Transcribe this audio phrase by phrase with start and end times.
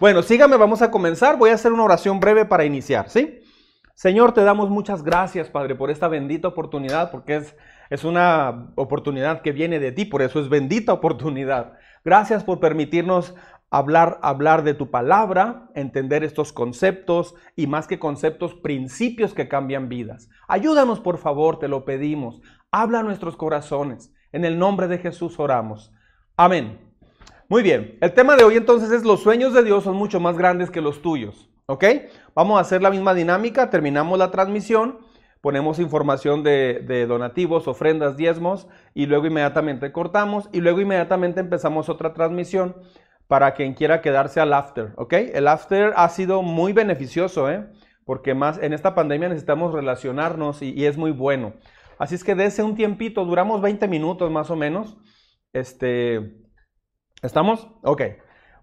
[0.00, 1.38] Bueno, sígame, vamos a comenzar.
[1.38, 3.40] Voy a hacer una oración breve para iniciar, ¿sí?
[3.94, 7.56] Señor, te damos muchas gracias, Padre, por esta bendita oportunidad, porque es,
[7.90, 11.74] es una oportunidad que viene de ti, por eso es bendita oportunidad.
[12.04, 13.34] Gracias por permitirnos
[13.70, 19.88] hablar, hablar de tu palabra, entender estos conceptos y más que conceptos, principios que cambian
[19.88, 20.28] vidas.
[20.48, 22.40] Ayúdanos, por favor, te lo pedimos.
[22.70, 24.12] Habla a nuestros corazones.
[24.32, 25.92] En el nombre de Jesús oramos.
[26.36, 26.91] Amén.
[27.52, 30.38] Muy bien, el tema de hoy entonces es los sueños de Dios son mucho más
[30.38, 31.50] grandes que los tuyos.
[31.66, 31.84] ¿Ok?
[32.34, 35.00] Vamos a hacer la misma dinámica, terminamos la transmisión,
[35.42, 42.14] ponemos información de, donativos, ofrendas, diezmos y luego inmediatamente cortamos y luego inmediatamente empezamos otra
[42.14, 42.74] transmisión
[43.26, 44.94] para quien quiera quedarse al after.
[44.96, 45.12] ¿Ok?
[45.12, 47.66] El after ha sido muy beneficioso, ¿eh?
[48.06, 51.52] Porque más en esta pandemia necesitamos relacionarnos y, y es muy bueno.
[51.98, 54.96] Así es que dése un tiempito, duramos 20 minutos más o menos.
[55.52, 56.41] Este,
[57.22, 57.68] ¿Estamos?
[57.82, 58.02] Ok.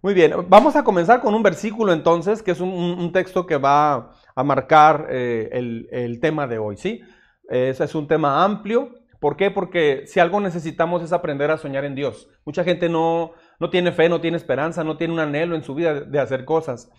[0.02, 4.12] Muy bien, vamos a comenzar con un versículo entonces, que es un, texto que va
[4.36, 7.02] a marcar eh, el, tema de hoy, ¿sí?
[7.50, 8.96] Es un tema amplio.
[9.20, 9.50] ¿Por qué?
[9.52, 12.30] Porque si algo necesitamos es aprender a soñar en Dios.
[12.46, 15.74] Mucha gente no, no tiene fe, no tiene esperanza, no tiene un anhelo en su
[15.74, 16.90] vida de hacer cosas.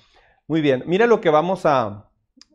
[0.47, 2.11] Muy bien, mire lo que vamos a,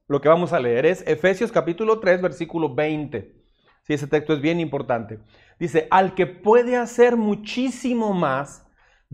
[0.08, 0.86] lo que vamos a leer.
[0.86, 3.36] Es Efesios capítulo 3, versículo 20.
[3.84, 5.20] Sí, ese texto es bien importante.
[5.60, 8.65] Dice, al que puede hacer muchísimo más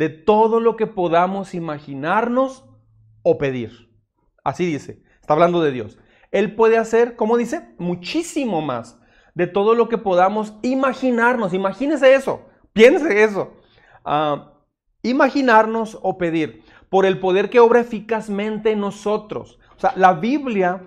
[0.02, 2.66] de todo lo que podamos imaginarnos
[3.22, 3.94] o pedir.
[4.44, 6.00] Así dice, está hablando de Dios.
[6.32, 7.76] Él puede hacer, ¿cómo dice?
[7.78, 9.00] Muchísimo más
[9.36, 11.54] de todo lo que podamos imaginarnos.
[11.54, 13.54] Imagínese eso, piense eso.
[14.04, 14.54] Ah,
[15.04, 19.60] imaginarnos o pedir por el poder que obra eficazmente en nosotros.
[19.78, 20.82] O sea, la Biblia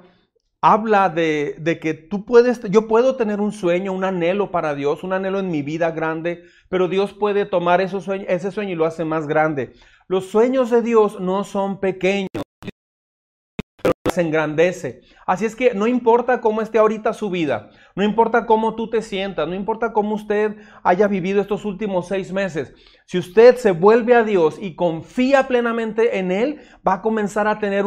[0.64, 5.04] habla de, de, que tú puedes, yo puedo tener un sueño, un anhelo para Dios,
[5.04, 8.74] un anhelo en mi vida grande, pero Dios puede tomar ese sueño, ese sueño y
[8.74, 9.74] lo hace más grande.
[10.08, 12.43] Los sueños de Dios no son pequeños
[14.14, 15.02] se engrandece.
[15.26, 19.02] Así es que no importa cómo esté ahorita su vida, no importa cómo tú te
[19.02, 22.74] sientas, no importa cómo usted haya vivido estos últimos seis meses,
[23.06, 27.58] si usted se vuelve a Dios y confía plenamente en Él, va a comenzar a
[27.58, 27.84] tener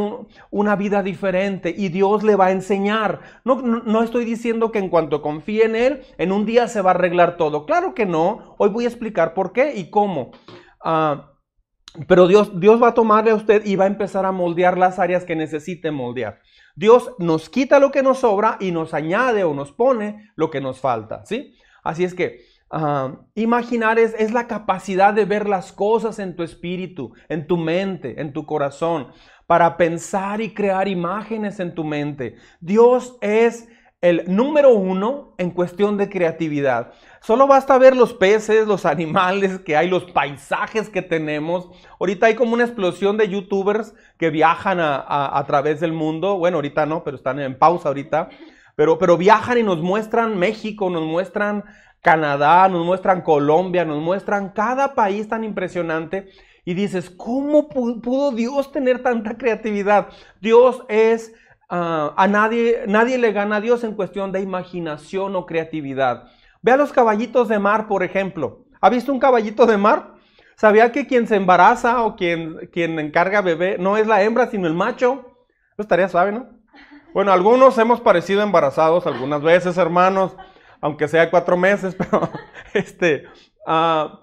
[0.52, 3.22] una vida diferente y Dios le va a enseñar.
[3.44, 6.92] No, no, estoy diciendo que en cuanto confíe en Él, en un día se va
[6.92, 7.66] a arreglar todo.
[7.66, 8.56] Claro que no.
[8.60, 10.32] Hoy voy a explicar por qué y cómo.
[10.84, 11.32] Ah,
[12.08, 15.00] pero Dios, Dios va a tomarle a usted y va a empezar a moldear las
[15.00, 16.42] áreas que necesite moldear.
[16.76, 20.62] Dios nos quita lo que nos sobra y nos añade o nos pone lo que
[20.62, 21.56] nos falta, ¿sí?
[21.84, 26.44] Así es que ah, imaginar es, es la capacidad de ver las cosas en tu
[26.44, 29.08] espíritu, en tu mente, en tu corazón,
[29.48, 32.36] para pensar y crear imágenes en tu mente.
[32.60, 33.70] Dios es
[34.02, 36.94] el número uno en cuestión de creatividad.
[37.22, 41.70] Solo basta ver los peces, los animales que hay, los paisajes que tenemos.
[42.00, 46.38] Ahorita hay como una explosión de youtubers que viajan a, través del mundo.
[46.38, 48.30] Bueno, ahorita no, pero están en pausa ahorita.
[48.76, 51.64] Pero, pero viajan y nos muestran México, nos muestran
[52.02, 56.30] Canadá, nos muestran Colombia, nos muestran cada país tan impresionante.
[56.64, 60.10] Y dices, ¿cómo pudo Dios tener tanta creatividad?
[60.40, 61.34] Dios es
[61.70, 66.30] Ah, a nadie, nadie le gana a Dios en cuestión de imaginación o creatividad.
[66.62, 68.66] Ve los caballitos de mar, por ejemplo.
[68.80, 70.14] ¿Ha visto un caballito de mar?
[70.56, 74.68] ¿Sabía que quien se embaraza o quien, quien encarga bebé no es la hembra, sino
[74.68, 75.36] el macho?
[75.74, 76.48] Eso estaría suave, ¿no?
[77.14, 80.36] Bueno, algunos hemos parecido embarazados algunas veces, hermanos,
[80.82, 82.30] aunque sea cuatro meses, pero
[82.74, 83.26] este,
[83.66, 84.22] ah,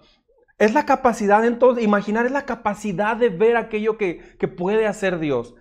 [0.58, 5.18] es la capacidad entonces, imaginar es la capacidad de ver aquello que, que puede hacer
[5.18, 5.54] Dios.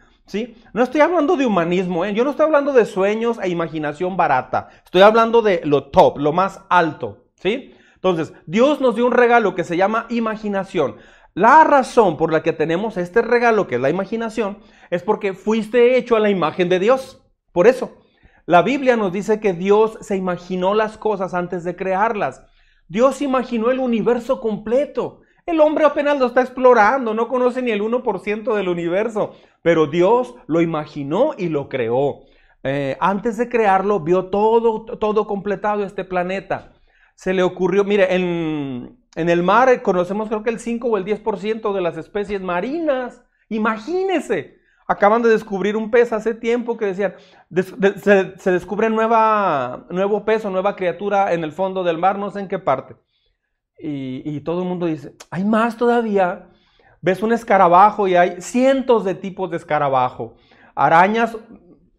[0.74, 2.14] No estoy hablando de humanismo, ¿eh?
[2.14, 6.32] yo no estoy hablando de sueños e imaginación barata, estoy hablando de lo top, lo
[6.32, 7.74] más alto, ¿sí?
[7.96, 10.98] Entonces, Dios nos dio un regalo que se llama imaginación.
[11.36, 14.60] La razón por la que tenemos este regalo, que es la imaginación,
[14.92, 17.24] es porque fuiste hecho a la imagen de Dios.
[17.52, 17.98] Por eso,
[18.46, 22.44] la Biblia nos dice que Dios se imaginó las cosas antes de crearlas.
[22.88, 25.22] Dios imaginó el universo completo.
[25.46, 30.36] El hombre apenas lo está explorando, no conoce ni el 1% del universo, pero Dios
[30.48, 32.22] lo imaginó y lo creó.
[32.64, 36.72] Eh, antes de crearlo, vio todo, todo completado este planeta.
[37.16, 41.74] Se le ocurrió, mire, en, el mar conocemos creo que el 5 o el 10%
[41.74, 43.22] de las especies marinas.
[43.50, 47.16] Imagínese, acaban de descubrir un pez hace tiempo que decían,
[47.54, 52.32] se, se, descubre nueva, nuevo pez o nueva criatura en el fondo del mar, no
[52.32, 52.96] sé en qué parte.
[53.78, 56.50] Y, todo el mundo dice, hay más todavía.
[57.02, 60.36] Ves un escarabajo y hay cientos de tipos de escarabajo.
[60.74, 61.38] Arañas,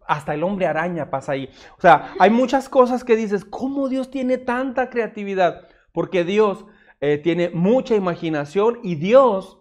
[0.07, 1.49] hasta el hombre araña pasa ahí.
[1.77, 5.67] O sea, hay muchas cosas que dices, ¿cómo Dios tiene tanta creatividad?
[5.91, 6.65] Porque Dios
[7.01, 9.59] eh, tiene mucha imaginación y Dios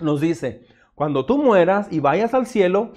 [0.00, 2.92] nos dice, Cuando tú mueras y vayas al cielo,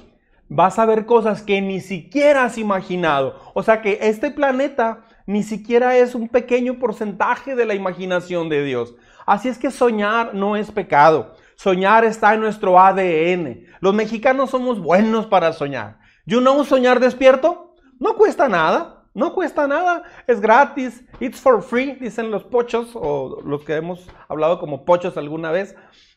[0.49, 3.39] vas a ver cosas que ni siquiera has imaginado.
[3.53, 8.65] O sea que este planeta ni siquiera es un pequeño porcentaje de la imaginación de
[8.65, 8.95] Dios.
[9.25, 11.35] Así es que soñar no es pecado.
[11.55, 13.65] Soñar está en nuestro ADN.
[13.79, 15.99] Los mexicanos somos buenos para soñar.
[16.25, 17.75] ¿Yo no soñar despierto?
[17.97, 19.05] No cuesta nada.
[19.13, 20.03] No cuesta nada.
[20.27, 21.01] Es gratis.
[21.21, 25.75] It's for free, dicen los pochos o los que hemos hablado como pochos alguna vez.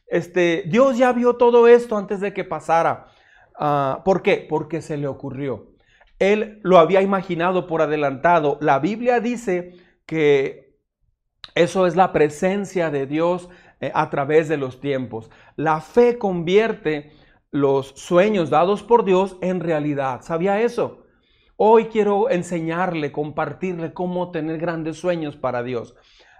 [0.09, 3.07] Este, Dios ya vio todo esto antes de que pasara.
[3.57, 4.45] Ah, ¿Por qué?
[4.49, 5.74] Porque se le ocurrió.
[6.33, 8.59] Él lo había imaginado por adelantado.
[8.61, 9.75] La Biblia dice
[10.07, 10.77] que
[11.55, 13.49] eso es la presencia de Dios
[13.81, 15.31] eh, a través de los tiempos.
[15.57, 17.13] La fe convierte
[17.51, 20.23] los sueños dados por Dios en realidad.
[20.23, 21.05] ¿Sabía eso?
[21.57, 25.95] Hoy quiero enseñarle, compartirle cómo tener grandes sueños para Dios.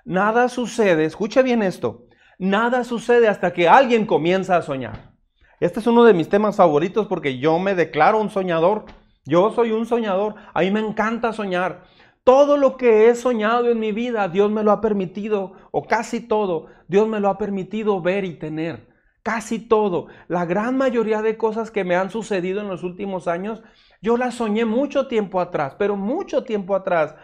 [0.05, 2.07] Nada sucede, escuche bien esto,
[2.39, 5.13] nada sucede hasta que alguien comienza a soñar.
[5.61, 8.87] Este es uno de mis temas favoritos porque yo me declaro un soñador.
[9.27, 10.35] Yo soy un soñador.
[10.53, 11.85] A mí me encanta soñar.
[12.25, 16.21] Todo lo que he soñado en mi vida, Dios me lo ha permitido, o casi
[16.21, 18.89] todo, Dios me lo ha permitido ver y tener.
[19.23, 20.07] Casi todo.
[20.29, 23.63] La gran mayoría de cosas que me han sucedido en los últimos años,
[24.01, 27.15] yo las soñé mucho tiempo atrás, pero mucho tiempo atrás.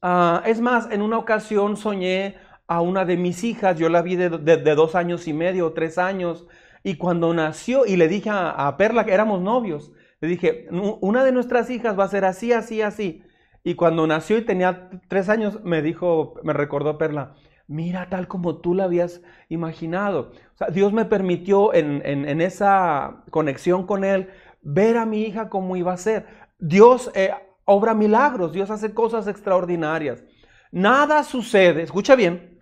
[0.00, 2.36] Ah, es más, en una ocasión soñé
[2.68, 4.28] a una de mis hijas, yo la vi de,
[4.74, 6.46] dos años y medio o tres años,
[6.84, 11.24] y cuando nació, y le dije a, a Perla que éramos novios, le dije, una
[11.24, 13.22] de nuestras hijas va a ser así, así, así.
[13.62, 17.34] Y cuando nació y tenía tres años, me dijo, me recordó Perla,
[17.66, 20.32] mira tal como tú la habías imaginado.
[20.54, 24.30] O sea, Dios me permitió en, en, esa conexión con Él
[24.62, 26.26] ver a mi hija como iba a ser.
[26.58, 27.32] Dios eh,
[27.64, 30.24] obra milagros, Dios hace cosas extraordinarias.
[30.70, 32.60] Nada sucede, escucha bien,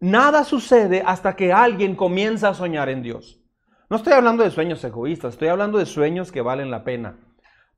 [0.00, 3.43] nada sucede hasta que alguien comienza a soñar en Dios.
[3.90, 7.18] No estoy hablando de sueños egoístas, estoy hablando de sueños que valen la pena.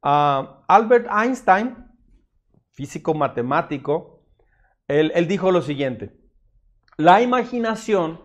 [0.03, 1.87] Ah, Albert Einstein
[2.77, 4.23] físico matemático,
[4.87, 6.15] él, dijo lo siguiente,
[6.99, 8.21] la imaginación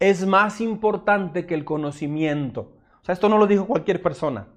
[0.00, 2.78] es más importante que el conocimiento.
[3.02, 4.48] O sea, esto no lo dijo cualquier persona.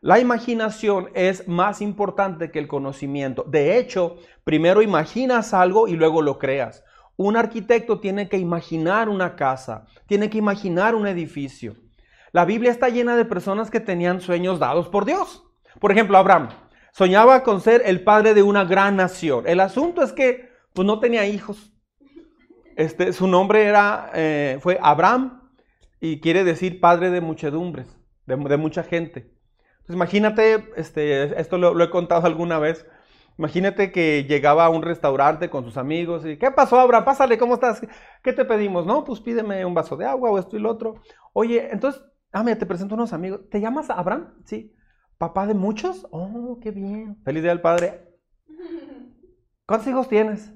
[0.00, 3.44] La imaginación es más importante que el conocimiento.
[3.46, 6.82] De hecho, primero imaginas algo y luego lo creas.
[7.16, 11.76] Un arquitecto tiene que imaginar una casa, tiene que imaginar un edificio.
[12.32, 15.44] La Biblia está llena de personas que tenían sueños dados por Dios.
[15.80, 16.48] Por ejemplo, Abraham.
[16.92, 19.44] Soñaba con ser el padre de una gran nación.
[19.46, 21.72] El asunto es que pues, no tenía hijos.
[22.76, 25.50] Este, su nombre era, eh, fue Abraham
[26.00, 27.86] y quiere decir padre de muchedumbres,
[28.26, 29.32] de, mucha gente.
[29.72, 32.86] Entonces, imagínate, este, esto lo, he contado alguna vez.
[33.38, 37.04] Imagínate que llegaba a un restaurante con sus amigos y, ¿qué pasó, Abraham?
[37.04, 37.80] Pásale, ¿cómo estás?
[38.22, 38.86] ¿Qué te pedimos?
[38.86, 40.94] No, pues pídeme un vaso de agua o esto y lo otro.
[41.32, 43.48] Oye, entonces, ah, mira, te presento unos amigos.
[43.50, 44.34] ¿Te llamas Abraham?
[44.44, 44.74] Sí.
[45.18, 46.06] ¿Papá de muchos?
[46.10, 47.20] Oh, qué bien.
[47.24, 48.08] Feliz día del padre.
[49.66, 50.54] ¿Cuántos hijos tienes?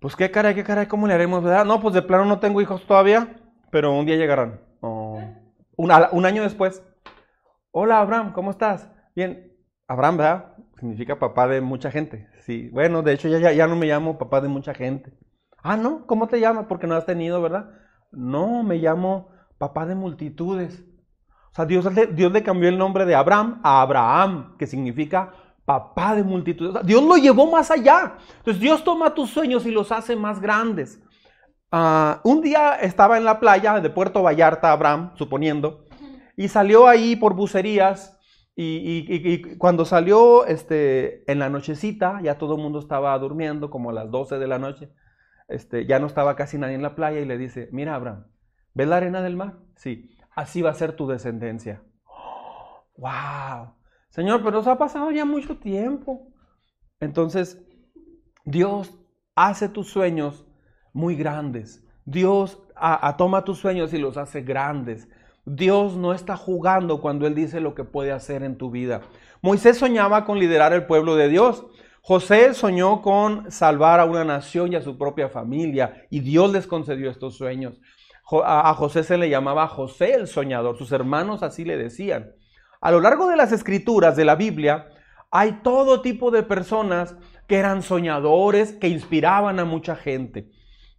[0.00, 1.64] Pues qué cara, qué cara, ¿cómo le haremos, verdad?
[1.64, 3.40] No, pues de plano no tengo hijos todavía,
[3.70, 4.60] pero un día llegarán.
[4.80, 5.20] Oh.
[5.76, 6.82] Un, un, año después.
[7.70, 8.90] Hola, Abraham, ¿cómo estás?
[9.14, 9.52] Bien.
[9.88, 10.54] Abraham, ¿verdad?
[10.78, 12.28] Significa papá de mucha gente.
[12.40, 15.12] Sí, bueno, de hecho ya, ya, ya no me llamo papá de mucha gente.
[15.62, 16.66] Ah, no, ¿cómo te llamas?
[16.68, 17.70] Porque no has tenido, ¿verdad?
[18.12, 20.84] No, me llamo papá de multitudes.
[21.52, 25.32] O sea, Dios, le cambió el nombre de Abraham a Abraham, que significa
[25.64, 26.84] papá de multitudes.
[26.84, 28.18] Dios lo llevó más allá.
[28.38, 31.02] Entonces Dios toma tus sueños y los hace más grandes.
[31.72, 35.84] Ah, un día estaba en la playa de Puerto Vallarta, Abraham, suponiendo,
[36.36, 38.12] y salió ahí por bucerías.
[38.58, 43.92] Y, cuando salió este, en la nochecita, ya todo el mundo estaba durmiendo, como a
[43.92, 44.90] las 12 de la noche.
[45.48, 48.26] Este, ya no estaba casi nadie en la playa y le dice, mira Abraham,
[48.76, 49.54] ¿ves la arena del mar?
[49.74, 51.82] Sí así va a ser tu descendencia.
[52.98, 53.72] ¡Wow!
[54.10, 56.28] Señor, pero eso ha pasado ya mucho tiempo.
[57.00, 57.60] Entonces,
[58.44, 58.94] Dios
[59.34, 60.46] hace tus sueños
[60.92, 61.82] muy grandes.
[62.04, 62.62] Dios
[63.18, 65.08] toma tus sueños y los hace grandes.
[65.44, 69.02] Dios no está jugando cuando Él dice lo que puede hacer en tu vida.
[69.42, 71.66] Moisés soñaba con liderar el pueblo de Dios.
[72.02, 76.66] José soñó con salvar a una nación y a su propia familia y Dios les
[76.66, 77.80] concedió estos sueños.
[78.44, 82.32] A José se le llamaba José el soñador, sus hermanos así le decían.
[82.80, 84.88] A lo largo de las escrituras de la Biblia
[85.30, 87.16] hay todo tipo de personas
[87.46, 90.50] que eran soñadores, que inspiraban a mucha gente.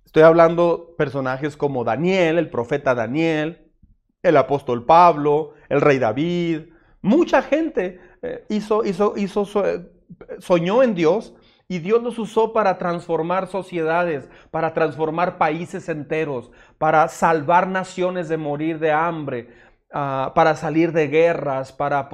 [0.05, 3.72] Estoy hablando personajes como Daniel, el profeta Daniel,
[4.24, 6.69] el apóstol Pablo, el rey David.
[7.01, 9.46] Mucha gente eh, hizo, hizo, hizo,
[10.39, 11.34] soñó en Dios
[11.69, 18.38] y Dios los usó para transformar sociedades, para transformar países enteros, para salvar naciones de
[18.38, 19.67] morir de hambre.
[19.93, 22.09] ah, para salir de guerras, para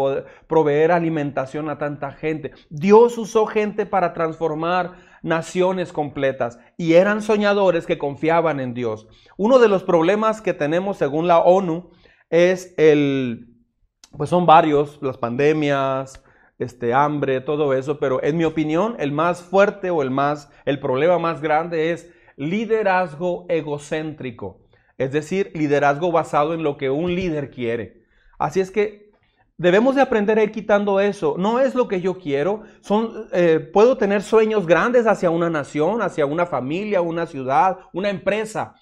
[0.48, 2.52] proveer alimentación a tanta gente.
[2.70, 4.92] Dios usó gente para transformar
[5.24, 9.08] naciones completas y eran soñadores que confiaban en Dios.
[9.38, 11.90] Uno de los problemas que tenemos según la ONU
[12.30, 13.48] es el,
[14.16, 16.23] pues son varios, las pandemias,
[16.64, 20.80] este hambre, todo eso, pero en mi opinión el más fuerte o el más el
[20.80, 24.62] problema más grande es liderazgo egocéntrico,
[24.98, 28.04] es decir, liderazgo basado en lo que un líder quiere.
[28.40, 29.12] Así es que
[29.58, 31.36] debemos de aprender a ir quitando eso.
[31.38, 32.64] No es lo que yo quiero.
[32.82, 38.10] Son, eh, puedo tener sueños grandes hacia una nación, hacia una familia, una ciudad, una
[38.10, 38.76] empresa,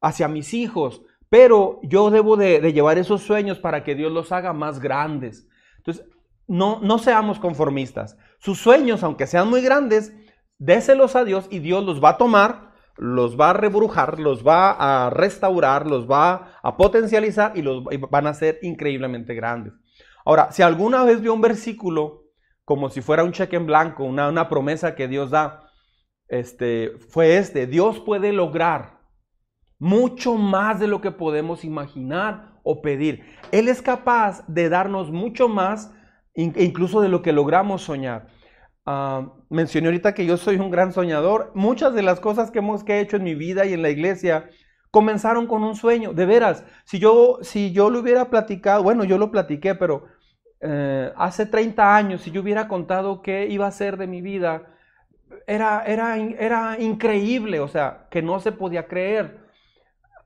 [0.00, 4.32] hacia mis hijos, pero yo debo de, de llevar esos sueños para que Dios los
[4.32, 5.48] haga más grandes.
[5.78, 6.06] Entonces,
[6.46, 8.16] no, no seamos conformistas.
[8.38, 10.14] Sus sueños, aunque sean muy grandes,
[10.58, 15.06] déselos a Dios y Dios los va a tomar, los va a rebrujar, los va
[15.06, 19.72] a restaurar, los va a potencializar y los van a ser increíblemente grandes.
[20.24, 22.24] Ahora, si alguna vez vio un versículo
[22.64, 25.70] como si fuera un cheque en blanco, una, una promesa que Dios da,
[26.28, 29.00] este, fue este, Dios puede lograr
[29.78, 33.22] mucho más de lo que podemos imaginar o pedir.
[33.52, 35.93] Él es capaz de darnos mucho más
[36.34, 38.26] incluso de lo que logramos soñar.
[38.86, 41.52] Uh, mencioné ahorita que yo soy un gran soñador.
[41.54, 43.90] Muchas de las cosas que hemos que he hecho en mi vida y en la
[43.90, 44.50] iglesia
[44.90, 46.12] comenzaron con un sueño.
[46.12, 50.04] De veras, si yo, si yo lo hubiera platicado, bueno, yo lo platiqué, pero
[50.60, 54.62] eh, hace 30 años, si yo hubiera contado qué iba a ser de mi vida,
[55.46, 59.40] era, era, era increíble, o sea, que no se podía creer.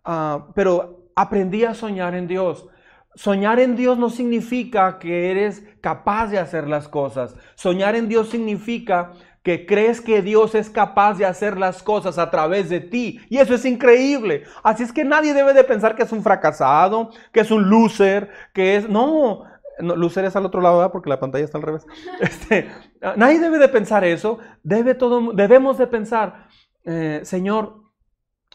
[0.04, 2.66] Uh, pero aprendí a soñar en Dios.
[3.14, 7.34] Soñar en Dios no significa que eres capaz de hacer las cosas.
[7.56, 9.12] Soñar en Dios significa
[9.42, 13.20] que crees que Dios es capaz de hacer las cosas a través de ti.
[13.28, 14.44] Y eso es increíble.
[14.62, 18.30] Así es que nadie debe de pensar que es un fracasado, que es un loser,
[18.52, 18.88] que es...
[18.88, 19.44] No,
[19.80, 21.86] no loser es al otro lado, porque la pantalla está al revés.
[22.20, 22.68] Este,
[23.16, 24.38] nadie debe de pensar eso.
[24.62, 26.48] Debe todo, debemos de pensar,
[26.84, 27.84] eh, Señor,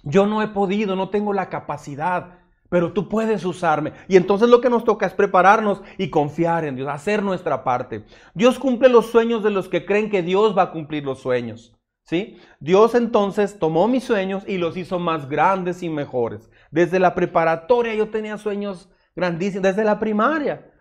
[0.03, 2.42] yo no he podido, no tengo la capacidad
[2.73, 3.93] pero tú puedes usarme.
[4.07, 8.03] Y entonces lo que nos toca es prepararnos y confiar en Dios, hacer nuestra parte.
[8.33, 11.77] Dios cumple los sueños de los que creen que Dios va a cumplir los sueños.
[12.01, 12.39] ¿Sí?
[12.59, 16.49] Dios entonces tomó mis sueños y los hizo más grandes y mejores.
[16.71, 20.71] Desde la preparatoria yo tenía sueños grandísimos, desde la primaria.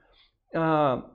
[0.55, 1.09] Ah,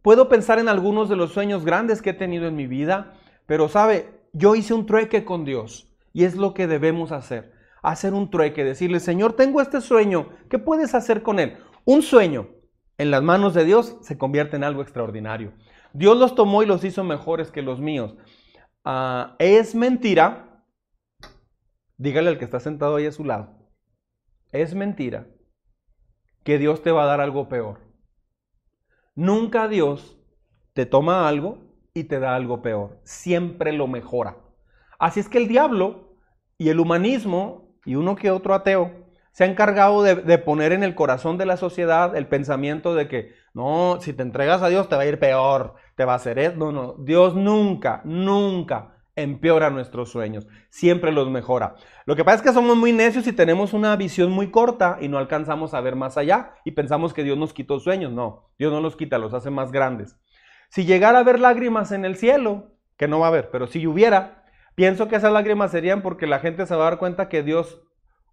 [0.00, 3.14] puedo pensar en algunos de los sueños grandes que he tenido en mi vida,
[3.46, 7.53] pero sabe, yo hice un trueque con Dios y es lo que debemos hacer
[7.84, 11.58] hacer un trueque, decirle, Señor, tengo este sueño, ¿qué puedes hacer con él?
[11.84, 12.48] Un sueño
[12.96, 15.52] en las manos de Dios se convierte en algo extraordinario.
[15.92, 18.16] Dios los tomó y los hizo mejores que los míos.
[18.84, 20.64] Ah, es mentira,
[21.98, 23.70] dígale al que está sentado ahí a su lado,
[24.50, 25.26] es mentira
[26.42, 27.80] que Dios te va a dar algo peor.
[29.14, 30.18] Nunca Dios
[30.72, 31.58] te toma algo
[31.94, 34.38] y te da algo peor, siempre lo mejora.
[34.98, 36.16] Así es que el diablo
[36.58, 40.94] y el humanismo y uno que otro ateo se ha encargado de, poner en el
[40.94, 44.94] corazón de la sociedad el pensamiento de que, no, si te entregas a Dios te
[44.94, 46.56] va a ir peor, te va a hacer eso.
[46.56, 51.74] No, no, Dios nunca, nunca empeora nuestros sueños, siempre los mejora.
[52.06, 55.08] Lo que pasa es que somos muy necios y tenemos una visión muy corta y
[55.08, 58.12] no alcanzamos a ver más allá y pensamos que Dios nos quitó sueños.
[58.12, 60.16] No, Dios no los quita, los hace más grandes.
[60.68, 63.84] Si llegara a haber lágrimas en el cielo, que no va a haber, pero si
[63.86, 64.43] hubiera,
[64.74, 67.80] Pienso que esas lágrimas serían porque la gente se va a dar cuenta que Dios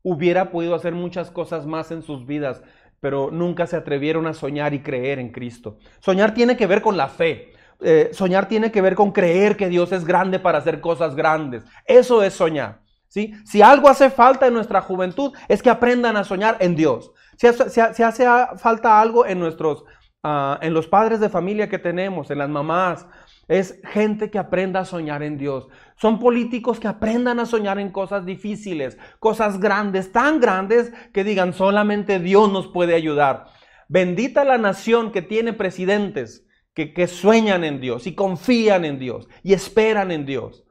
[0.03, 2.63] hubiera podido hacer muchas cosas más en sus vidas,
[2.99, 5.77] pero nunca se atrevieron a soñar y creer en Cristo.
[5.99, 7.53] Soñar tiene que ver con la fe.
[7.79, 11.63] Eh, soñar tiene que ver con creer que Dios es grande para hacer cosas grandes.
[11.85, 12.81] Eso es soñar.
[13.07, 13.33] ¿sí?
[13.43, 17.11] Si algo hace falta en nuestra juventud es que aprendan a soñar en Dios.
[17.37, 18.25] Si, hace
[18.57, 19.83] falta algo en nuestros,
[20.21, 23.07] ah, en los padres de familia que tenemos, en las mamás,
[23.51, 25.67] es gente que aprenda a soñar en Dios.
[25.97, 31.51] Son políticos que aprendan a soñar en cosas difíciles, cosas grandes, tan grandes que digan
[31.51, 33.47] solamente Dios nos puede ayudar.
[33.89, 39.51] Bendita la nación que tiene presidentes que, sueñan en Dios y confían en Dios y
[39.51, 40.63] esperan en Dios.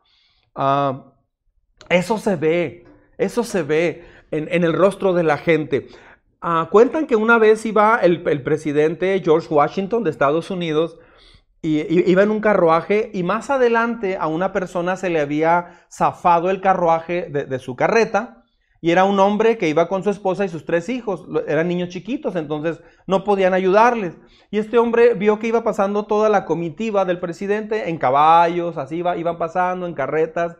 [0.54, 1.12] Ah,
[1.90, 2.86] eso se ve,
[3.18, 5.88] eso se ve en, el rostro de la gente.
[6.40, 10.98] Ah, cuentan que una vez iba el, el presidente George Washington de Estados Unidos
[11.62, 16.50] y, iba en un carruaje y más adelante a una persona se le había zafado
[16.50, 18.44] el carruaje de, su carreta
[18.80, 21.90] y era un hombre que iba con su esposa y sus tres hijos, eran niños
[21.90, 24.16] chiquitos, entonces no podían ayudarles.
[24.50, 28.96] Y este hombre vio que iba pasando toda la comitiva del presidente en caballos, así
[28.96, 30.56] iba, iban pasando en carretas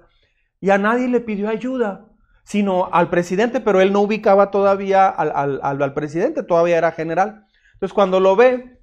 [0.61, 2.07] y a nadie le pidió ayuda.
[2.45, 7.47] sino al presidente, pero él no ubicaba todavía al, al presidente, todavía era general.
[7.75, 8.81] Entonces cuando lo ve,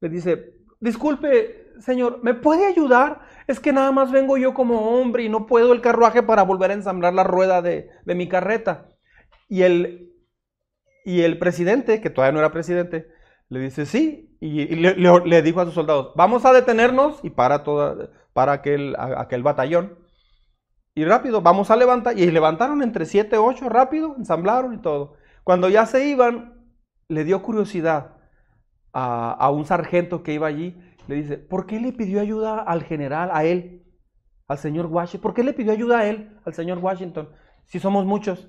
[0.00, 0.53] le dice,
[0.84, 3.22] disculpe, señor, ¿me puede ayudar?
[3.46, 6.70] Es que nada más vengo yo como hombre y no puedo el carruaje para volver
[6.70, 8.88] a ensamblar la rueda de, mi carreta.
[9.48, 10.12] Y el,
[11.04, 13.08] y el presidente, que todavía no era presidente,
[13.48, 18.10] le dice sí, y, le, dijo a sus soldados, vamos a detenernos y para, toda,
[18.34, 19.98] para aquel, aquel batallón.
[20.94, 22.18] Y rápido, vamos a levantar.
[22.18, 25.14] Y levantaron entre siete, ocho, rápido, ensamblaron y todo.
[25.44, 26.68] Cuando ya se iban,
[27.08, 28.14] le dio curiosidad
[28.94, 30.74] a, a un sargento que iba allí
[31.06, 33.84] le dice, ¿por qué le pidió ayuda al general, a él,
[34.48, 35.20] al señor Washington?
[35.20, 37.28] ¿Por qué le pidió ayuda a él, al señor Washington,
[37.66, 38.48] si somos muchos?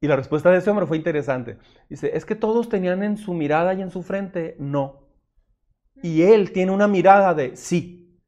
[0.00, 1.58] Y la respuesta de ese hombre fue interesante.
[1.88, 5.08] Dice, es que todos tenían en su mirada y en su frente no.
[6.02, 8.20] Y él tiene una mirada de sí.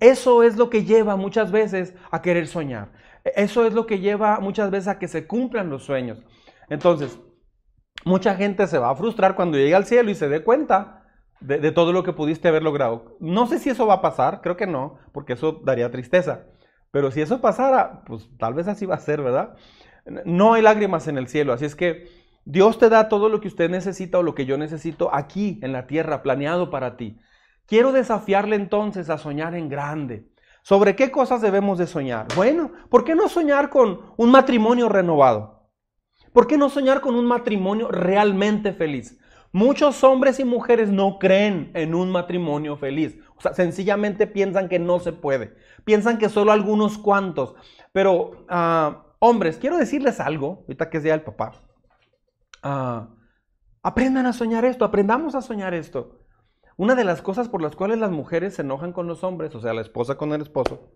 [0.00, 2.92] eso es lo que lleva muchas veces a querer soñar.
[3.36, 6.18] Eso es lo que lleva muchas veces a que se cumplan los sueños.
[6.70, 7.20] Entonces,
[8.04, 11.00] mucha gente se va a frustrar cuando llegue al cielo y se dé cuenta
[11.40, 13.16] de, todo lo que pudiste haber logrado.
[13.18, 16.46] No sé si eso va a pasar, creo que no, porque eso daría tristeza.
[16.90, 19.54] Pero si eso pasara, pues tal vez así va a ser, ¿verdad?
[20.24, 22.08] No hay lágrimas en el cielo, así es que
[22.44, 25.72] Dios te da todo lo que usted necesita o lo que yo necesito aquí en
[25.72, 27.18] la tierra, planeado para ti.
[27.66, 30.28] Quiero desafiarle entonces a soñar en grande.
[30.62, 32.26] ¿Sobre qué cosas debemos de soñar?
[32.34, 35.59] Bueno, ¿por qué no soñar con un matrimonio renovado?
[36.32, 39.18] ¿Por qué no soñar con un matrimonio realmente feliz?
[39.52, 43.18] Muchos hombres y mujeres no creen en un matrimonio feliz.
[43.36, 45.56] O sea, sencillamente piensan que no se puede.
[45.84, 47.56] Piensan que solo algunos cuantos.
[47.92, 51.52] Pero, ah, hombres, quiero decirles algo, ahorita que sea el papá.
[52.62, 53.08] Ah,
[53.82, 56.20] aprendan a soñar esto, aprendamos a soñar esto.
[56.76, 59.60] Una de las cosas por las cuales las mujeres se enojan con los hombres, o
[59.60, 60.92] sea, la esposa con el esposo,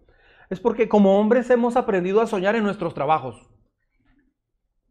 [0.48, 3.48] es porque como hombres hemos aprendido a soñar en nuestros trabajos.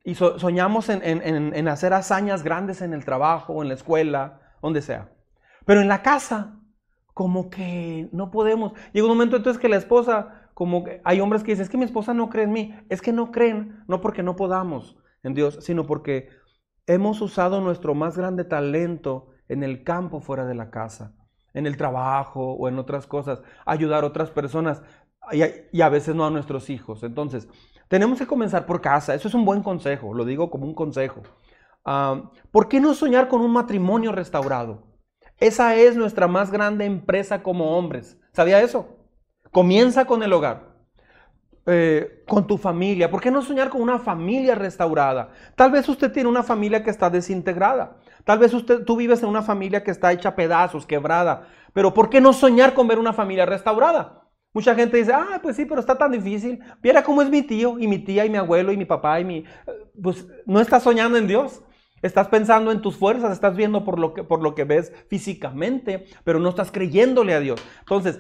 [0.04, 5.12] Y soñamos en, hacer hazañas grandes en el trabajo, en la escuela, donde sea.
[5.66, 6.60] Pero en la casa,
[7.14, 8.74] como que no podemos.
[8.92, 11.86] Llega un momento entonces que la esposa, como hay hombres que dicen, es que mi
[11.86, 12.76] esposa no cree en mí.
[12.90, 16.30] Es que no creen, no porque no podamos en Dios, sino porque
[16.86, 21.16] hemos usado nuestro más grande talento en el campo fuera de la casa,
[21.54, 24.84] en el trabajo o en otras cosas, ayudar a otras personas
[25.32, 27.04] y a veces no a nuestros hijos.
[27.04, 27.48] Entonces,
[27.94, 29.14] tenemos que comenzar por casa.
[29.14, 31.22] Eso es un buen consejo, lo digo como un consejo.
[32.50, 34.82] ¿Por qué no soñar con un matrimonio restaurado?
[35.38, 38.18] Esa es nuestra más grande empresa como hombres.
[38.32, 38.98] ¿Sabía eso?
[39.52, 40.74] Comienza con el hogar.
[41.68, 43.12] Eh, con tu familia.
[43.12, 45.30] ¿Por qué no soñar con una familia restaurada?
[45.56, 47.98] Tal vez usted tiene una familia que está desintegrada.
[48.24, 51.48] Tal vez usted, tú vives en una familia que está hecha pedazos, quebrada.
[51.74, 54.23] Pero ¿por qué no soñar con ver una familia restaurada?
[54.54, 56.60] Mucha gente dice, ah, pues sí, pero está tan difícil.
[56.82, 59.26] Viera cómo es mi tío y mi tía y mi abuelo y mi papá y
[59.26, 59.44] mi...
[60.02, 61.64] Pues no estás soñando en Dios.
[62.04, 66.06] Estás pensando en tus fuerzas, estás viendo por lo que, por lo que ves físicamente,
[66.26, 67.64] pero no estás creyéndole a Dios.
[67.80, 68.20] Entonces,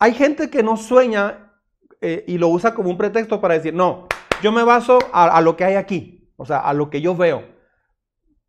[0.00, 1.52] hay gente que no sueña
[2.00, 4.08] eh, y lo usa como un pretexto para decir, no,
[4.42, 7.44] yo me baso a, lo que hay aquí, o sea, a lo que yo veo.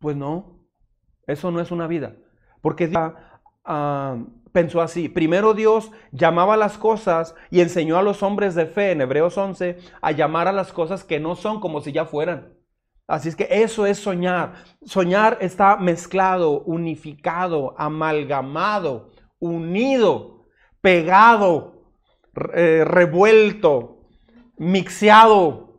[0.00, 0.66] Pues no,
[1.26, 2.16] eso no es una vida.
[2.60, 5.08] Porque uh, pensó así.
[5.08, 9.78] Primero Dios llamaba las cosas y enseñó a los hombres de fe en Hebreos 11
[10.00, 12.54] a llamar a las cosas que no son como si ya fueran.
[13.06, 14.54] Así es que eso es soñar.
[14.84, 19.10] Soñar está mezclado, unificado, amalgamado,
[19.40, 20.46] unido,
[20.80, 21.82] pegado,
[22.54, 24.06] eh, revuelto,
[24.56, 25.74] mixeado,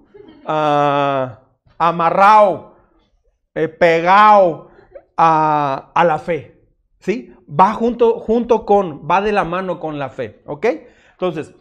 [0.45, 1.39] ah,
[1.77, 2.75] amarrado,
[3.55, 4.69] eh, pegado
[5.15, 6.61] a, a la fe.
[6.99, 7.33] ¿Sí?
[7.51, 10.65] Va junto, junto con, va de la mano con la fe, ¿ok?
[11.11, 11.53] Entonces,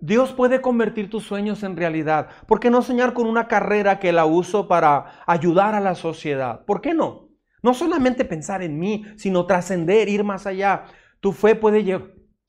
[0.00, 2.28] Dios puede convertir tus sueños en realidad.
[2.46, 6.64] ¿Por qué no soñar con una carrera que la uso para ayudar a la sociedad?
[6.64, 7.28] ¿Por qué no?
[7.62, 10.84] No solamente pensar en mí, sino trascender, ir más allá.
[11.20, 11.84] Tu fe puede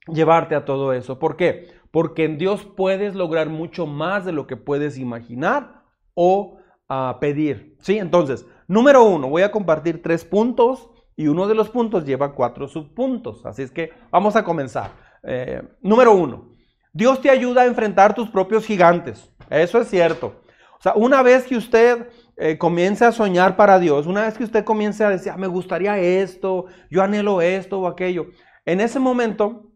[0.08, 1.20] llevarte a todo eso.
[1.20, 1.70] ¿Por qué?
[1.92, 6.58] Porque en Dios puedes lograr mucho más de lo que puedes imaginar o
[6.90, 7.78] ah, pedir.
[7.80, 7.98] ¿Sí?
[7.98, 12.68] Entonces, número uno, voy a compartir tres puntos y uno de los puntos lleva cuatro
[12.68, 13.46] subpuntos.
[13.46, 14.92] Así es que vamos a comenzar.
[15.24, 16.56] Eh, número uno,
[16.94, 19.32] Dios te ayuda a enfrentar tus propios gigantes.
[19.50, 20.42] Eso es cierto.
[20.78, 24.44] O sea, una vez que usted eh, comience a soñar para Dios, una vez que
[24.44, 28.28] usted comience a decir, ah, me gustaría esto, yo anhelo esto o aquello,
[28.66, 29.72] en ese momento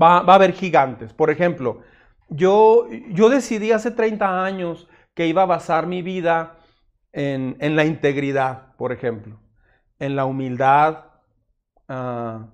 [0.00, 1.12] va, a haber gigantes.
[1.12, 1.82] Por ejemplo,
[2.28, 6.58] yo, yo decidí hace 30 años que iba a basar mi vida
[7.12, 9.38] en, en la integridad, por ejemplo
[9.98, 11.04] en la humildad
[11.88, 12.48] ah,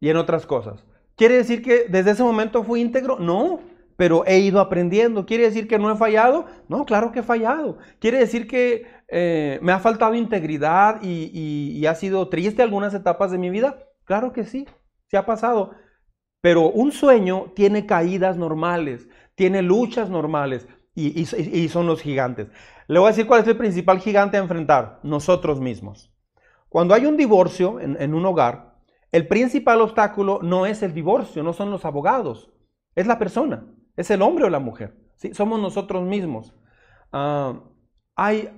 [0.00, 0.84] y en otras cosas.
[1.16, 3.18] ¿Quiere decir que desde ese momento fui íntegro?
[3.18, 3.60] No,
[3.96, 5.26] pero he ido aprendiendo.
[5.26, 6.46] ¿Quiere decir que no he fallado?
[6.68, 7.78] No, claro que he fallado.
[8.00, 13.38] ¿Quiere decir que eh, me ha faltado integridad y, ha sido triste algunas etapas de
[13.38, 13.78] mi vida?
[14.04, 14.66] Claro que sí,
[15.06, 15.72] se ha pasado.
[16.40, 21.24] Pero un sueño tiene caídas normales, tiene luchas normales y,
[21.68, 22.48] son los gigantes.
[22.88, 26.11] Le voy a decir cuál es el principal gigante a enfrentar, nosotros mismos.
[26.72, 28.72] Cuando hay un divorcio en un hogar,
[29.12, 32.50] el principal obstáculo no es el divorcio, no son los abogados,
[32.94, 33.66] es la persona.
[33.96, 34.96] Es el hombre o la mujer.
[35.16, 35.34] ¿sí?
[35.34, 36.54] Somos nosotros mismos.
[37.12, 37.60] Ah,
[38.14, 38.50] hay,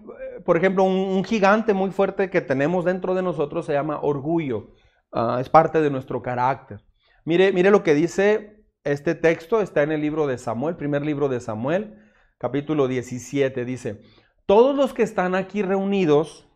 [0.45, 4.71] por ejemplo, un, gigante muy fuerte que tenemos dentro de nosotros se llama orgullo.
[5.13, 6.85] Ah, es parte de nuestro carácter.
[7.25, 9.61] Mire, mire lo que dice este texto.
[9.61, 11.99] Está en el libro de Samuel, primer libro de Samuel,
[12.39, 13.65] capítulo 17.
[13.65, 14.03] Dice,
[14.47, 16.49] todos los que están aquí reunidos,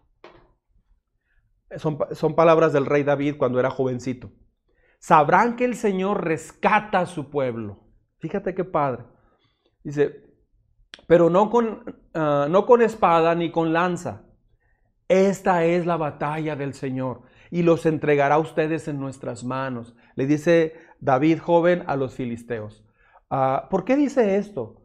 [1.76, 4.30] son, son palabras del rey David cuando era jovencito,
[4.98, 9.04] sabrán que el Señor rescata a su pueblo Fíjate qué padre.
[9.82, 10.24] Dice,
[11.06, 14.24] pero no con, ah, no con espada ni con lanza.
[15.08, 19.94] Esta es la batalla del Señor y los entregará a ustedes en nuestras manos.
[20.16, 22.84] Le dice David joven a los filisteos.
[23.30, 24.84] Ah, ¿Por qué dice esto?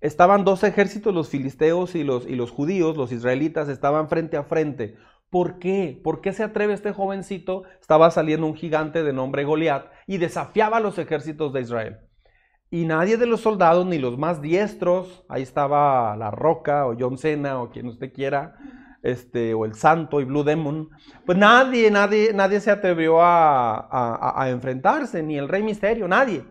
[0.00, 4.42] Estaban dos ejércitos, los filisteos y los, y los judíos, los israelitas, estaban frente a
[4.42, 4.96] frente.
[5.32, 5.98] ¿Por qué?
[6.04, 7.62] ¿Por qué se atreve este jovencito?
[7.80, 12.00] Estaba saliendo un gigante de nombre Goliat y desafiaba a los ejércitos de Israel.
[12.68, 17.16] Y nadie de los soldados, ni los más diestros, ahí estaba La Roca o John
[17.16, 18.56] Cena o quien usted quiera,
[19.02, 20.90] este, o el Santo y Blue Demon,
[21.24, 26.44] pues nadie, nadie, nadie se atrevió a, enfrentarse, ni el Rey Misterio, nadie.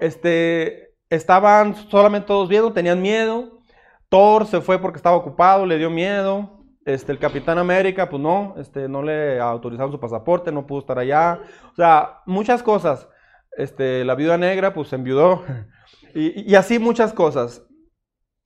[0.00, 3.62] Este, estaban solamente todos viendo, tenían miedo.
[4.10, 6.61] Thor se fue porque estaba ocupado, le dio miedo.
[6.84, 10.98] Este, el Capitán América, pues no, este, no le autorizaron su pasaporte, no pudo estar
[10.98, 11.40] allá.
[11.72, 13.08] O sea, muchas cosas
[13.56, 15.44] este, la viuda negra pues se enviudó
[16.14, 17.66] y, así muchas cosas.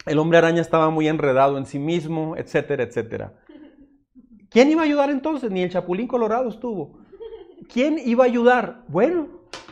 [0.05, 3.35] El hombre araña estaba muy enredado en sí mismo, etcétera, etcétera.
[4.51, 5.51] ¿Quién iba a ayudar entonces?
[5.51, 7.01] Ni el Chapulín Colorado estuvo.
[7.73, 8.85] ¿Quién iba a ayudar?
[8.87, 9.29] Bueno,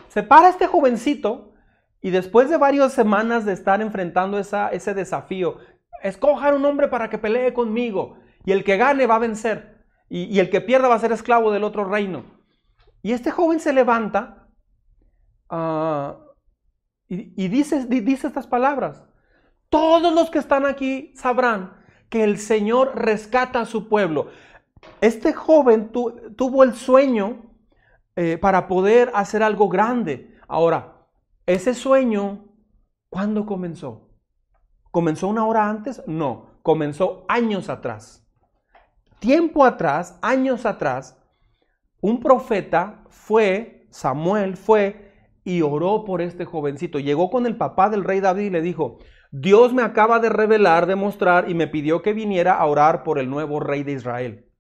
[0.09, 1.53] se para este jovencito
[2.01, 5.59] y después de varias semanas de estar enfrentando esa, ese desafío,
[6.03, 10.39] escojan un hombre para que pelee conmigo y el que gane va a vencer y,
[10.39, 12.25] el que pierda va a ser esclavo del otro reino.
[13.03, 14.45] Y este joven se levanta
[15.57, 16.19] Ah,
[17.09, 19.05] y, dice, dice estas palabras.
[19.69, 21.77] Todos los que están aquí sabrán
[22.09, 24.29] que el Señor rescata a su pueblo.
[25.01, 27.43] Este joven tuvo el sueño
[28.17, 30.35] eh, para poder hacer algo grande.
[30.49, 31.07] Ahora,
[31.47, 32.47] ese sueño,
[33.09, 34.11] ¿cuándo comenzó?
[34.91, 36.03] ¿Comenzó una hora antes?
[36.07, 38.24] No, comenzó años atrás.
[39.25, 41.19] Tiempo atrás, años atrás,
[42.03, 46.99] un profeta fue, Samuel fue y oró por este jovencito.
[46.99, 48.99] Llegó con el papá del rey David y le dijo,
[49.31, 53.19] Dios me acaba de revelar, de mostrar y me pidió que viniera a orar por
[53.19, 54.53] el nuevo rey de Israel.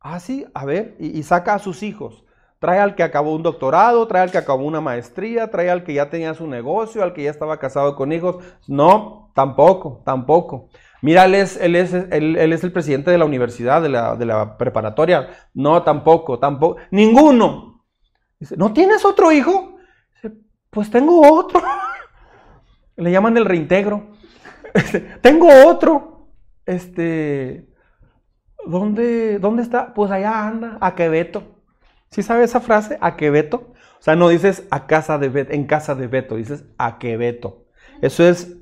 [0.00, 2.24] Ah, sí, a ver, y, saca a sus hijos.
[2.60, 5.92] Trae al que acabó un doctorado, trae al que acabó una maestría, trae al que
[5.92, 8.42] ya tenía su negocio, al que ya estaba casado con hijos.
[8.66, 10.70] No, tampoco, tampoco.
[11.00, 15.28] Mira, él es, el presidente de la universidad, de la, preparatoria.
[15.54, 16.76] No, tampoco, tampoco.
[16.90, 17.84] Ninguno.
[18.38, 19.76] Dice, ¿no tienes otro hijo?
[20.70, 21.62] Pues tengo otro.
[22.96, 24.08] Le llaman el reintegro.
[24.74, 26.28] Este, tengo otro.
[26.66, 27.66] Este,
[28.66, 29.94] ¿dónde, ¿dónde está?
[29.94, 31.42] Pues allá anda, a Queveto.
[32.10, 32.98] ¿Sí sabe esa frase?
[33.00, 33.72] A Queveto.
[33.98, 37.66] O sea, no dices a casa de en casa de Beto, dices a Queveto.
[38.00, 38.57] Eso es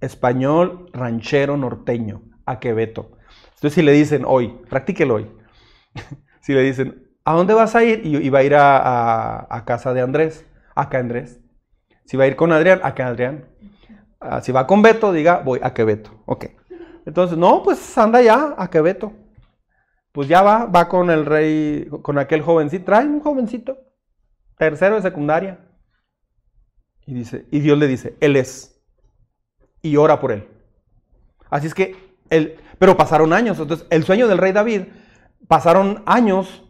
[0.00, 3.18] español ranchero norteño, a Queveto.
[3.54, 5.30] Entonces, si le dicen hoy, practíquelo hoy.
[6.40, 8.06] si le dicen, ¿a dónde vas a ir?
[8.06, 10.46] Y, va a ir a, casa de Andrés.
[10.74, 11.40] Acá Andrés.
[12.04, 13.48] Si va a ir con Adrián, a que Adrián.
[14.20, 16.22] Ah, si va con Beto, diga, voy a que Beto.
[16.26, 16.46] Ok.
[17.04, 19.12] Entonces, no, pues anda ya, a que Beto.
[20.12, 22.84] Pues ya va, va con el rey, con aquel jovencito.
[22.84, 23.76] Trae un jovencito,
[24.56, 25.60] tercero de secundaria.
[27.06, 28.77] Y dice, y Dios le dice, Él es.
[29.82, 30.48] Y ora por él.
[31.50, 31.96] Así es que,
[32.30, 33.58] él, pero pasaron años.
[33.58, 34.82] Entonces, el sueño del rey David,
[35.48, 36.64] pasaron años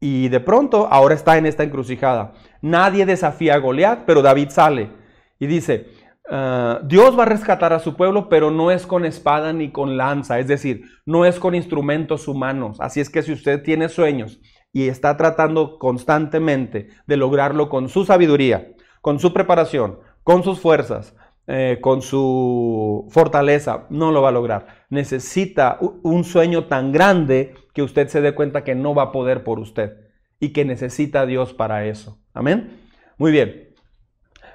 [0.00, 2.34] y de pronto ahora está en esta encrucijada.
[2.60, 4.90] Nadie desafía a Goliat, pero David sale
[5.38, 5.88] y dice,
[6.30, 9.96] ah, Dios va a rescatar a su pueblo, pero no es con espada ni con
[9.96, 12.76] lanza, es decir, no es con instrumentos humanos.
[12.80, 14.40] Así es que si usted tiene sueños
[14.72, 21.14] y está tratando constantemente de lograrlo con su sabiduría, con su preparación, con sus fuerzas,
[21.46, 24.66] eh, con su fortaleza, no lo va a lograr.
[24.88, 29.44] Necesita un sueño tan grande que usted se dé cuenta que no va a poder
[29.44, 29.92] por usted
[30.40, 32.18] y que necesita a Dios para eso.
[32.32, 32.80] Amén.
[33.18, 33.74] Muy bien.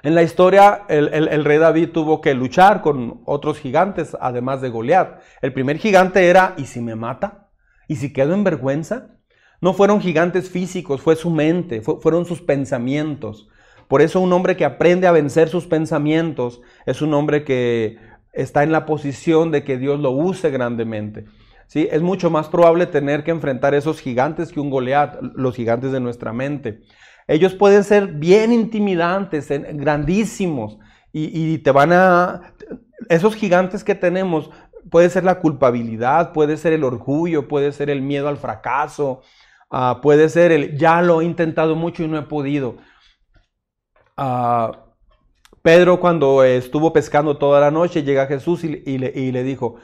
[0.02, 5.20] En la historia, el, rey David tuvo que luchar con otros gigantes, además de Goliat.
[5.42, 7.50] El primer gigante era, ¿y si me mata?
[7.86, 9.18] ¿Y si quedo en vergüenza?
[9.60, 13.48] No fueron gigantes físicos, fue su mente, fueron sus pensamientos.
[13.90, 17.98] Por eso un hombre que aprende a vencer sus pensamientos es un hombre que
[18.32, 21.24] está en la posición de que Dios lo use grandemente.
[21.66, 21.88] ¿Sí?
[21.90, 25.98] Es mucho más probable tener que enfrentar esos gigantes que un Goliat, los gigantes de
[25.98, 26.82] nuestra mente.
[27.26, 30.78] Ellos pueden ser bien intimidantes, grandísimos,
[31.12, 32.52] y, te van a...
[33.08, 34.50] Esos gigantes que tenemos,
[34.88, 39.22] puede ser la culpabilidad, puede ser el orgullo, puede ser el miedo al fracaso,
[39.68, 42.76] ah, puede ser el ya lo he intentado mucho y no he podido.
[44.22, 44.72] Ah,
[45.62, 49.76] Pedro cuando estuvo pescando toda la noche llega Jesús y, le, dijo,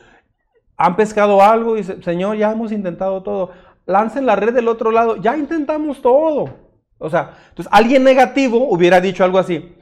[0.77, 1.75] ¿han pescado algo?
[1.75, 3.53] Y dice, Señor, ya hemos intentado todo.
[3.87, 6.51] Lancen la red del otro lado, ya intentamos todo.
[6.99, 9.75] O sea, entonces alguien negativo hubiera dicho algo así.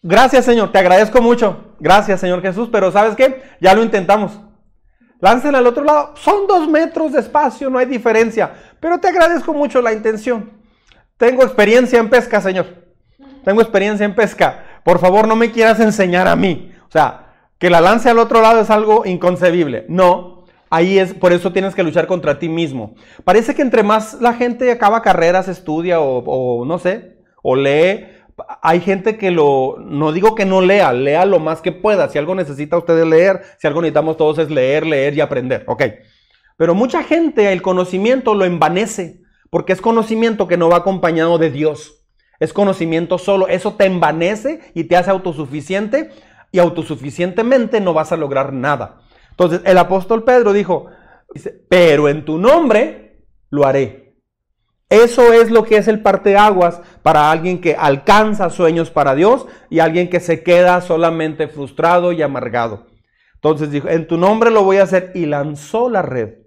[0.00, 1.74] Gracias Señor, te agradezco mucho.
[1.80, 3.42] Gracias Señor Jesús, pero ¿sabes qué?
[3.60, 4.38] Ya lo intentamos.
[5.18, 6.14] Láncen al otro lado.
[6.14, 8.54] Son dos metros de espacio, no hay diferencia.
[8.78, 10.52] Pero te agradezco mucho la intención.
[11.16, 12.81] Tengo experiencia en pesca, Señor.
[13.44, 14.64] Tengo experiencia en pesca.
[14.84, 16.72] Por favor, no me quieras enseñar a mí.
[16.88, 19.86] O sea, que la lance al otro lado es algo inconcebible.
[19.88, 20.42] No,
[20.74, 22.94] Ahí es, por eso tienes que luchar contra ti mismo.
[23.24, 28.06] Parece que entre más la gente acaba carreras, estudia o, no sé, o lee,
[28.62, 32.08] hay gente que lo, no digo que no lea, lea lo más que pueda.
[32.08, 35.82] Si algo necesita usted leer, si algo necesitamos todos es leer, leer y aprender, ok.
[36.56, 41.50] Pero mucha gente el conocimiento lo envanece, porque es conocimiento que no va acompañado de
[41.50, 42.01] Dios.
[42.42, 46.10] Es conocimiento solo, eso te envanece y te hace autosuficiente
[46.50, 48.98] y autosuficientemente no vas a lograr nada.
[49.30, 50.86] Entonces el apóstol Pedro dijo,
[51.68, 54.16] pero en tu nombre lo haré.
[54.88, 59.78] Eso es lo que es el parteaguas para alguien que alcanza sueños para Dios y
[59.78, 62.88] alguien que se queda solamente frustrado y amargado.
[63.34, 66.41] Entonces dijo, en tu nombre lo voy a hacer y lanzó la red.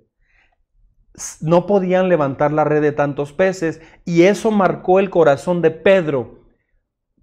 [1.41, 6.45] No podían levantar la red de tantos peces y eso marcó el corazón de Pedro.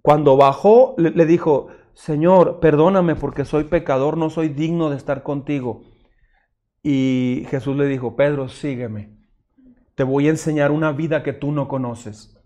[0.01, 5.83] Cuando bajó, le dijo, Señor, perdóname porque soy pecador, no soy digno de estar contigo.
[6.81, 9.17] Y Jesús le dijo, Pedro, sígueme.
[9.95, 12.37] Te voy a enseñar una vida que tú no conoces.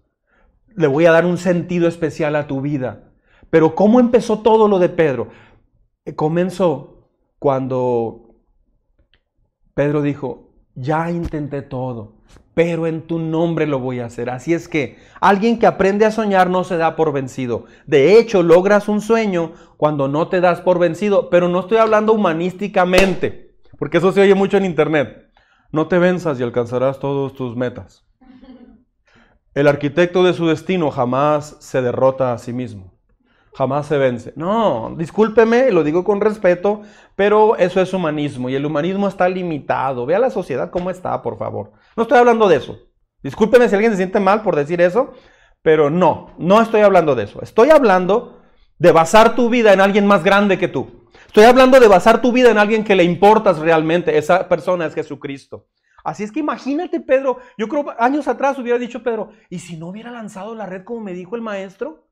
[0.75, 3.13] Le voy a dar un sentido especial a tu vida.
[3.49, 5.29] Pero ¿cómo empezó todo lo de Pedro?
[6.05, 8.35] Eh, comenzó cuando
[9.73, 10.46] Pedro dijo,
[10.77, 12.17] ya intenté todo
[12.57, 14.31] pero en tu nombre lo voy a hacer.
[14.31, 17.65] Así es que alguien que aprende a soñar no se da por vencido.
[17.85, 22.13] De hecho, logras un sueño cuando no te das por vencido, pero no estoy hablando
[22.13, 25.29] humanísticamente, porque eso se oye mucho en internet.
[25.71, 28.07] No te venzas y alcanzarás todas tus metas.
[29.53, 32.96] El arquitecto de su destino jamás se derrota a sí mismo
[33.57, 34.33] jamás se vence.
[34.35, 36.83] No, discúlpeme, lo digo con respeto,
[37.15, 40.05] pero eso es humanismo y el humanismo está limitado.
[40.05, 41.71] Vea la sociedad cómo está, por favor.
[41.95, 42.77] No estoy hablando de eso.
[43.23, 45.13] Discúlpeme si alguien se siente mal por decir eso,
[45.63, 47.41] pero no, no estoy hablando de eso.
[47.41, 48.43] Estoy hablando
[48.77, 51.07] de basar tu vida en alguien más grande que tú.
[51.25, 54.19] Estoy hablando de basar tu vida en alguien que le importas realmente.
[54.19, 55.65] Esa persona es Jesucristo.
[56.03, 59.87] Así es que imagínate, Pedro, yo creo años atrás hubiera dicho Pedro, ¿y si no
[59.87, 62.06] hubiera lanzado la red como me dijo el maestro?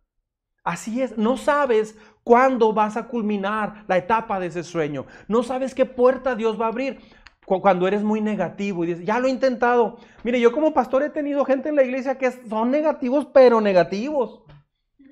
[0.66, 5.06] Así es, no sabes cuándo vas a culminar la etapa de ese sueño.
[5.28, 7.00] No sabes qué puerta Dios va a abrir
[7.46, 9.98] cuando eres muy negativo y dices, ya lo he intentado.
[10.24, 14.42] Mire, yo como pastor he tenido gente en la iglesia que son negativos, pero negativos.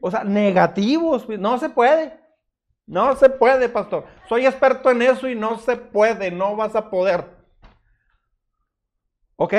[0.02, 1.30] O sea, negativos.
[1.30, 2.20] No se puede.
[2.88, 4.06] No se puede, pastor.
[4.28, 6.32] Soy experto en eso y no se puede.
[6.32, 7.26] No vas a poder.
[9.36, 9.54] ¿Ok?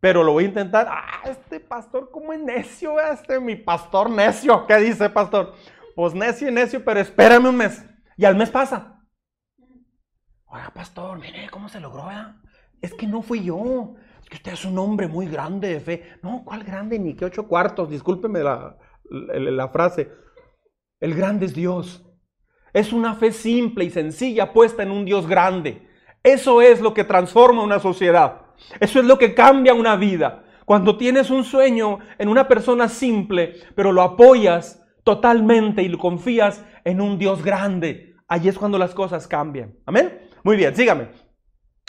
[0.00, 0.88] Pero lo voy a intentar.
[0.90, 2.98] Ah, este pastor, ¿cómo es necio?
[2.98, 4.66] Este, mi pastor necio.
[4.66, 5.54] ¿Qué dice, pastor?
[5.94, 7.84] Pues necio y necio, pero espérame un mes.
[8.16, 9.04] Y al mes pasa.
[10.46, 12.08] Oiga, pastor, mire cómo se logró,
[12.80, 13.94] Es que no fui yo.
[14.22, 16.18] Es que usted es un hombre muy grande de fe.
[16.22, 16.98] No, ¿cuál grande?
[16.98, 17.90] Ni que ocho cuartos.
[17.90, 18.76] Discúlpeme la,
[19.10, 20.10] la frase.
[20.98, 22.06] El grande es Dios.
[22.72, 25.88] Es una fe simple y sencilla puesta en un Dios grande.
[26.22, 28.49] Eso es lo que transforma una sociedad.
[28.78, 30.44] Eso es lo que cambia una vida.
[30.64, 36.64] Cuando tienes un sueño en una persona simple, pero lo apoyas totalmente y lo confías
[36.84, 39.74] en un Dios grande, ahí es cuando las cosas cambian.
[39.86, 40.28] Amén.
[40.44, 41.08] Muy bien, sígame.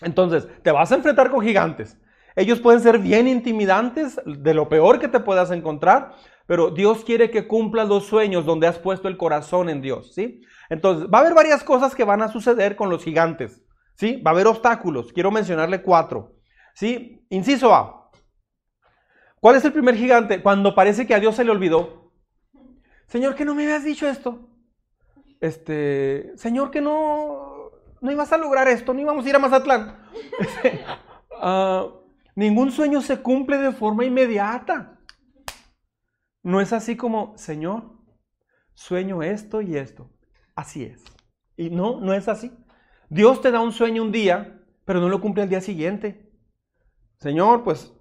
[0.01, 1.97] Entonces, te vas a enfrentar con gigantes.
[2.35, 6.13] Ellos pueden ser bien intimidantes, de lo peor que te puedas encontrar,
[6.47, 10.41] pero Dios quiere que cumplas los sueños donde has puesto el corazón en Dios, ¿sí?
[10.69, 13.61] Entonces, va a haber varias cosas que van a suceder con los gigantes,
[13.95, 14.21] ¿sí?
[14.25, 15.11] Va a haber obstáculos.
[15.13, 16.40] Quiero mencionarle cuatro.
[16.73, 17.25] ¿Sí?
[17.29, 18.11] Inciso A.
[19.39, 20.41] ¿Cuál es el primer gigante?
[20.41, 22.11] Cuando parece que a Dios se le olvidó.
[23.07, 24.47] Señor, que no me habías dicho esto.
[25.39, 29.97] Este, Señor, que no, no ibas a lograr esto, no íbamos a ir a Mazatlán.
[30.39, 30.83] Este,
[31.39, 31.87] ah,
[32.35, 34.99] ningún sueño se cumple de forma inmediata.
[36.43, 37.97] No es así como, Señor,
[38.73, 40.09] sueño esto y esto.
[40.55, 41.03] Así es.
[41.57, 42.51] Y no, no es así.
[43.09, 46.30] Dios te da un sueño un día, pero no lo cumple al día siguiente.
[47.21, 47.93] Señor, pues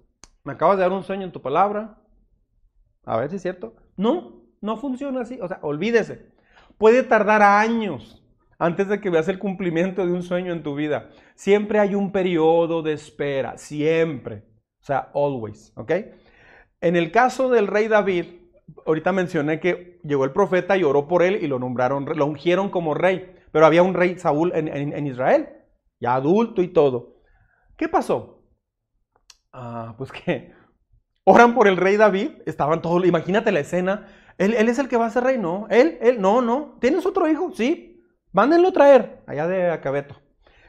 [0.43, 2.01] me acabas de dar un sueño en tu palabra.
[3.05, 3.75] A ver si es cierto.
[3.95, 5.39] No, no funciona así.
[5.41, 6.31] O sea, olvídese.
[6.77, 8.21] Puede tardar años
[8.57, 11.09] antes de que veas el cumplimiento de un sueño en tu vida.
[11.35, 14.43] Siempre hay un periodo de espera, siempre.
[14.81, 15.91] O sea, always, ¿ok?
[16.79, 18.25] En el caso del rey David,
[18.87, 22.69] ahorita mencioné que llegó el profeta y oró por él y lo nombraron, lo ungieron
[22.69, 23.35] como rey.
[23.51, 25.49] Pero había un rey Saúl en, Israel,
[25.99, 27.21] ya adulto y todo.
[27.77, 28.40] ¿Qué pasó?
[29.53, 30.53] Ah, pues que
[31.23, 35.05] oran por el rey David, estaban todos, imagínate la escena, él, es el que va
[35.05, 37.51] a ser rey, no, él, él, no, no, ¿tienes otro hijo?
[37.53, 40.15] Sí, mándenlo traer, allá de Acabeto.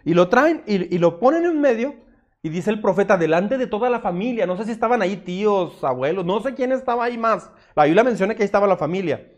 [0.05, 1.95] Y lo traen y, y lo ponen en medio
[2.43, 5.83] y dice el profeta, delante de toda la familia, no sé si estaban ahí tíos,
[5.85, 7.53] abuelos, no sé quién estaba ahí más.
[7.77, 9.33] La Biblia menciona que ahí estaba la familia.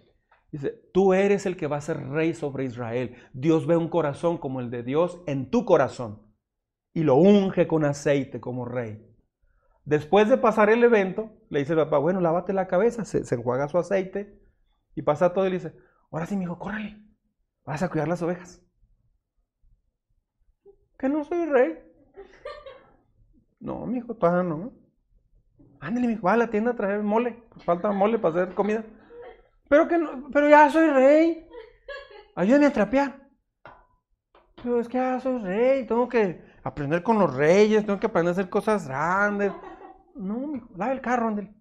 [0.50, 3.14] Dice, tú eres el que va a ser rey sobre Israel.
[3.34, 6.22] Dios ve un corazón como el de Dios en tu corazón
[6.94, 9.13] y lo unge con aceite como rey.
[9.84, 13.68] Después de pasar el evento, le dice el papá, bueno, lávate la cabeza, se, enjuaga
[13.68, 14.40] su aceite
[14.94, 15.74] y pasa todo y le dice,
[16.10, 17.02] ahora sí, mi hijo, córrele,
[17.64, 18.62] vas a cuidar las ovejas.
[20.98, 21.78] Que no soy rey.
[23.60, 24.72] No, mi hijo, todavía no.
[25.80, 27.42] Ándale, hijo, va a la tienda a traer mole.
[27.64, 28.84] falta mole para hacer comida.
[29.68, 31.46] Pero que no, pero ya soy rey.
[32.36, 33.20] Ayúdame a trapear.
[34.62, 38.30] Pero es que ya soy rey, tengo que aprender con los reyes, tengo que aprender
[38.30, 39.52] a hacer cosas grandes.
[40.14, 41.54] No, mi hijo, lava el carro, ándale.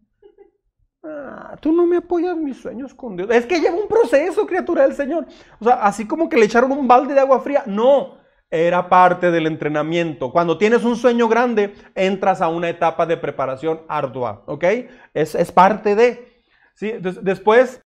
[1.04, 3.30] Ah, tú no me apoyas mis sueños con Dios.
[3.30, 5.26] Es que lleva un proceso, criatura del Señor.
[5.60, 7.64] O sea, así como que le echaron un balde de agua fría.
[7.66, 8.18] No,
[8.50, 10.32] era parte del entrenamiento.
[10.32, 14.64] Cuando tienes un sueño grande, entras a una etapa de preparación ardua, ¿ok?
[15.14, 16.44] Es, es parte de...
[16.76, 16.94] ¿sí?
[17.22, 17.83] Después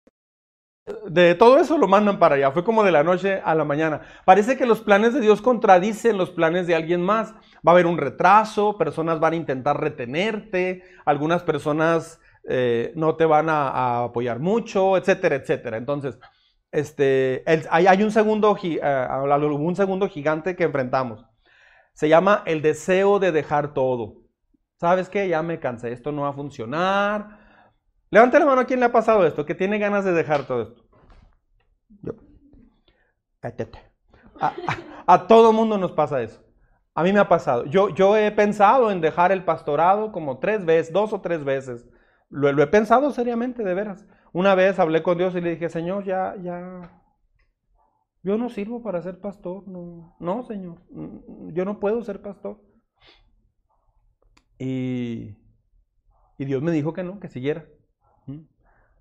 [1.07, 2.51] de todo eso lo mandan para allá.
[2.51, 4.01] Fue como de la noche a la mañana.
[4.25, 7.33] Parece que los planes de Dios contradicen los planes de alguien más.
[7.65, 13.25] Va a haber un retraso, personas van a intentar retenerte, algunas personas eh, no te
[13.25, 15.75] van a, apoyar mucho, etcétera, etcétera.
[15.77, 16.17] Entonces,
[16.71, 21.25] este, hay, un, segundo, uh, un segundo gigante que enfrentamos.
[21.93, 24.21] Se llama el deseo de dejar todo.
[24.79, 25.27] ¿Sabes qué?
[25.27, 27.36] Ya me cansé, esto no va a funcionar.
[28.09, 30.61] Levante la mano a quien le ha pasado esto, que tiene ganas de dejar todo
[30.63, 30.83] esto.
[32.01, 32.13] Yo.
[34.39, 34.53] A,
[35.05, 36.43] a, todo mundo nos pasa eso.
[36.93, 37.65] A mí me ha pasado.
[37.65, 41.87] Yo, yo he pensado en dejar el pastorado como tres veces, dos o tres veces.
[42.29, 44.05] Lo, lo he pensado seriamente, de veras.
[44.33, 47.01] Una vez hablé con Dios y le dije, Señor, ya, ya,
[48.27, 50.81] yo no sirvo para ser pastor, no, no, Señor,
[51.53, 52.61] yo no puedo ser pastor.
[54.59, 55.37] Y,
[56.37, 57.65] y Dios me dijo que no, que siguiera.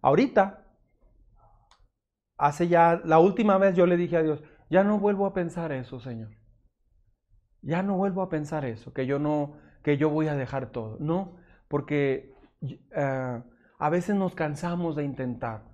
[0.06, 0.64] Ahorita,
[2.38, 4.40] hace ya, la última vez yo le dije a Dios,
[4.70, 6.30] ya no vuelvo a pensar eso, Señor.
[7.60, 10.96] Ya no vuelvo a pensar eso, que yo no, que yo voy a dejar todo.
[11.00, 13.42] No, porque uh,
[13.80, 15.64] a veces nos cansamos de intentar.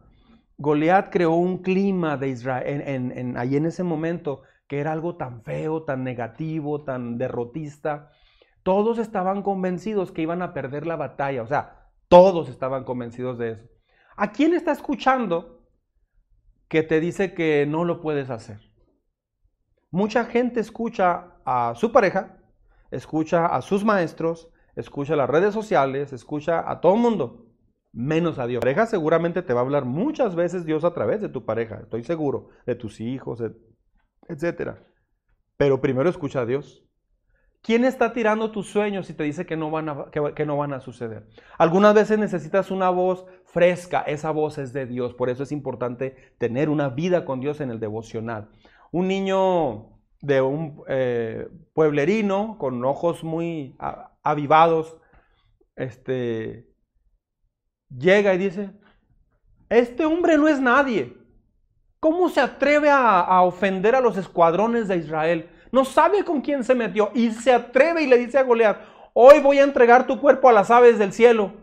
[0.56, 5.16] Goliat creó un clima de Israel en, en, ahí en ese momento que era algo
[5.16, 8.12] tan feo, tan negativo, tan derrotista.
[8.62, 13.50] Todos estaban convencidos que iban a perder la batalla, o sea, todos estaban convencidos de
[13.50, 13.72] eso.
[14.16, 15.66] ¿A quién está escuchando
[16.68, 18.61] que te dice que no lo puedes hacer?
[19.90, 22.38] Mucha gente escucha a su pareja,
[22.90, 27.46] escucha a sus maestros, escucha las redes sociales, escucha a todo el mundo
[27.92, 28.61] menos a Dios.
[28.61, 31.81] Tu pareja seguramente te va a hablar muchas veces Dios a través de tu pareja,
[31.83, 33.42] estoy seguro, de tus hijos,
[34.29, 34.79] etc.
[35.57, 36.85] Pero primero escucha a Dios.
[37.62, 40.72] ¿Quién está tirando tus sueños y te dice que no, van a, que, no van
[40.72, 41.29] a suceder?
[41.59, 46.35] Algunas veces necesitas una voz fresca, esa voz es de Dios, por eso es importante
[46.38, 48.51] tener una vida con Dios en el devocional.
[48.90, 49.90] Un niño
[50.21, 53.77] de un eh, pueblerino con ojos muy
[54.25, 54.96] avivados,
[55.77, 56.69] este,
[57.88, 58.73] llega y dice,
[59.69, 61.17] este hombre no es nadie.
[62.00, 65.48] ¿Cómo se atreve a, ofender a los escuadrones de Israel?
[65.73, 68.79] No sabe con quién se metió y se atreve y le dice a Goliat,
[69.14, 71.54] hoy voy a entregar tu cuerpo a las aves del cielo.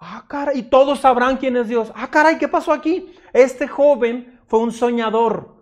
[0.00, 1.92] Ah, caray, y todos sabrán quién es Dios.
[1.94, 3.14] Ah, caray, ¿qué pasó aquí?
[3.34, 5.54] Este joven fue un soñador,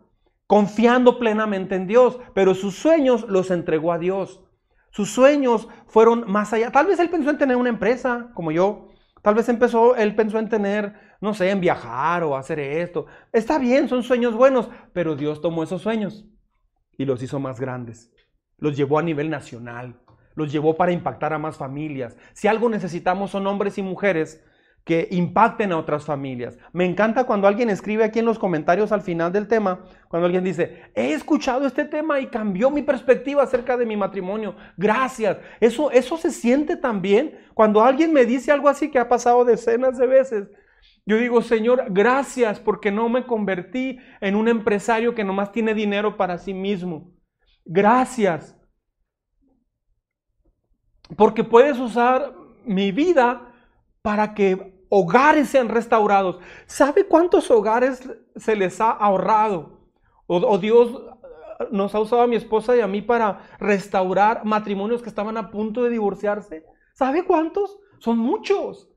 [0.47, 4.41] confiando plenamente en Dios, pero sus sueños los entregó a Dios.
[4.91, 6.71] Sus sueños fueron más allá.
[6.71, 8.89] Tal vez él pensó en tener una empresa, como yo,
[9.23, 13.07] Tal vez empezó, él pensó en tener, no sé, en viajar o hacer esto.
[13.33, 16.27] Está bien, son sueños buenos, pero Dios tomó esos sueños
[16.97, 18.13] y los hizo más grandes.
[18.59, 20.01] Los llevó a nivel nacional,
[20.35, 22.17] los llevó para impactar a más familias.
[22.33, 24.43] Si algo necesitamos son hombres y mujeres
[24.85, 26.59] que impacten a otras familias.
[26.73, 30.43] Me encanta cuando alguien escribe aquí en los comentarios al final del tema, cuando alguien
[30.43, 34.57] dice, he escuchado este tema y cambió mi perspectiva acerca de mi matrimonio.
[34.77, 35.39] Gracias.
[35.61, 39.99] Eso, eso se siente también cuando alguien me dice algo así que ha pasado decenas
[39.99, 40.49] de veces.
[41.05, 46.17] Yo digo, Señor, gracias porque no me convertí en un empresario que nomás tiene dinero
[46.17, 47.13] para sí mismo.
[47.65, 48.57] Gracias.
[51.17, 52.35] Porque puedes usar
[52.65, 53.53] mi vida
[54.01, 56.39] para que hogares sean restaurados.
[56.67, 59.81] ¿Sabe cuántos hogares se les ha ahorrado?
[60.27, 65.03] O, Dios eh, nos ha usado a mi esposa y a mí para restaurar matrimonios
[65.03, 66.65] que estaban a punto de divorciarse.
[66.95, 67.79] ¿Sabe cuántos?
[67.99, 68.92] Son muchos.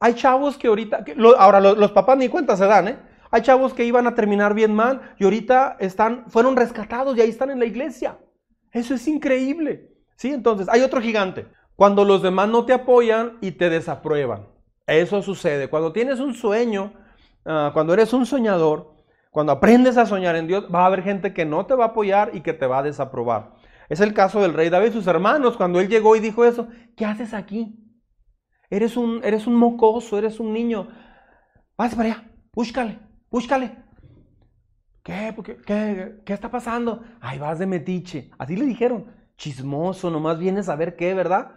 [0.00, 1.04] Hay chavos que ahorita,
[1.38, 2.98] ahora los, los, papás ni cuenta se dan, ¿eh?
[3.30, 7.28] Hay chavos que iban a terminar bien mal y ahorita están, fueron rescatados y ahí
[7.28, 8.18] están en la iglesia.
[8.72, 9.92] Eso es increíble.
[10.16, 11.46] Sí, entonces hay otro gigante.
[11.76, 14.48] Cuando los demás no te apoyan y te desaprueban.
[14.86, 15.68] Eso sucede.
[15.68, 16.92] Cuando tienes un sueño,
[17.44, 18.94] ah, cuando eres un soñador,
[19.30, 21.88] cuando aprendes a soñar en Dios, va a haber gente que no te va a
[21.88, 23.52] apoyar y que te va a desaprobar.
[23.88, 27.04] Es el caso del rey David, sus hermanos, cuando él llegó y dijo eso, ¿qué
[27.04, 27.87] haces aquí?
[28.70, 30.88] Eres un, eres un mocoso, eres un niño.
[31.76, 32.98] Vas para allá, búscale,
[33.30, 33.76] búscale.
[35.02, 35.34] ¿Qué,
[35.66, 37.02] qué, ¿Qué está pasando?
[37.20, 38.30] Ay, vas de metiche.
[38.38, 39.06] Así le dijeron,
[39.38, 41.52] chismoso, nomás vienes a ver qué, ¿verdad?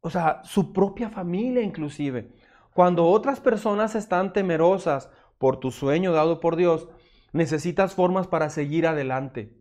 [0.00, 2.32] O sea, su propia familia inclusive.
[2.74, 6.88] Cuando otras personas están temerosas por tu sueño dado por Dios,
[7.32, 9.56] necesitas formas para seguir adelante.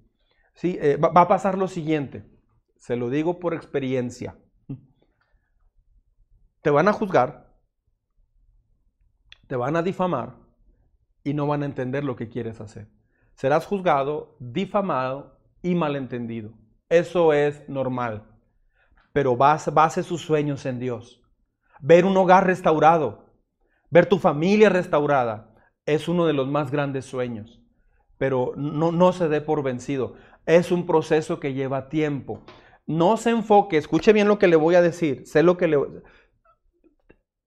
[0.53, 0.77] ¿Sí?
[0.81, 2.25] Eh, va a pasar lo siguiente,
[2.77, 4.37] se lo digo por experiencia.
[6.61, 7.53] Te van a juzgar,
[9.47, 10.35] te van a difamar
[11.23, 12.87] y no van a entender lo que quieres hacer.
[13.33, 16.51] Serás juzgado, difamado y malentendido.
[16.89, 18.23] Eso es normal.
[19.13, 21.21] Pero base sus sueños en Dios.
[21.79, 23.25] Ver un hogar restaurado,
[23.89, 25.55] ver tu familia restaurada,
[25.85, 27.61] es uno de los más grandes sueños.
[28.17, 30.15] Pero no, no se dé por vencido.
[30.45, 32.43] Es un proceso que lleva tiempo.
[32.85, 35.25] No se enfoque, escuche bien lo que le voy a decir.
[35.25, 35.77] Sé lo que le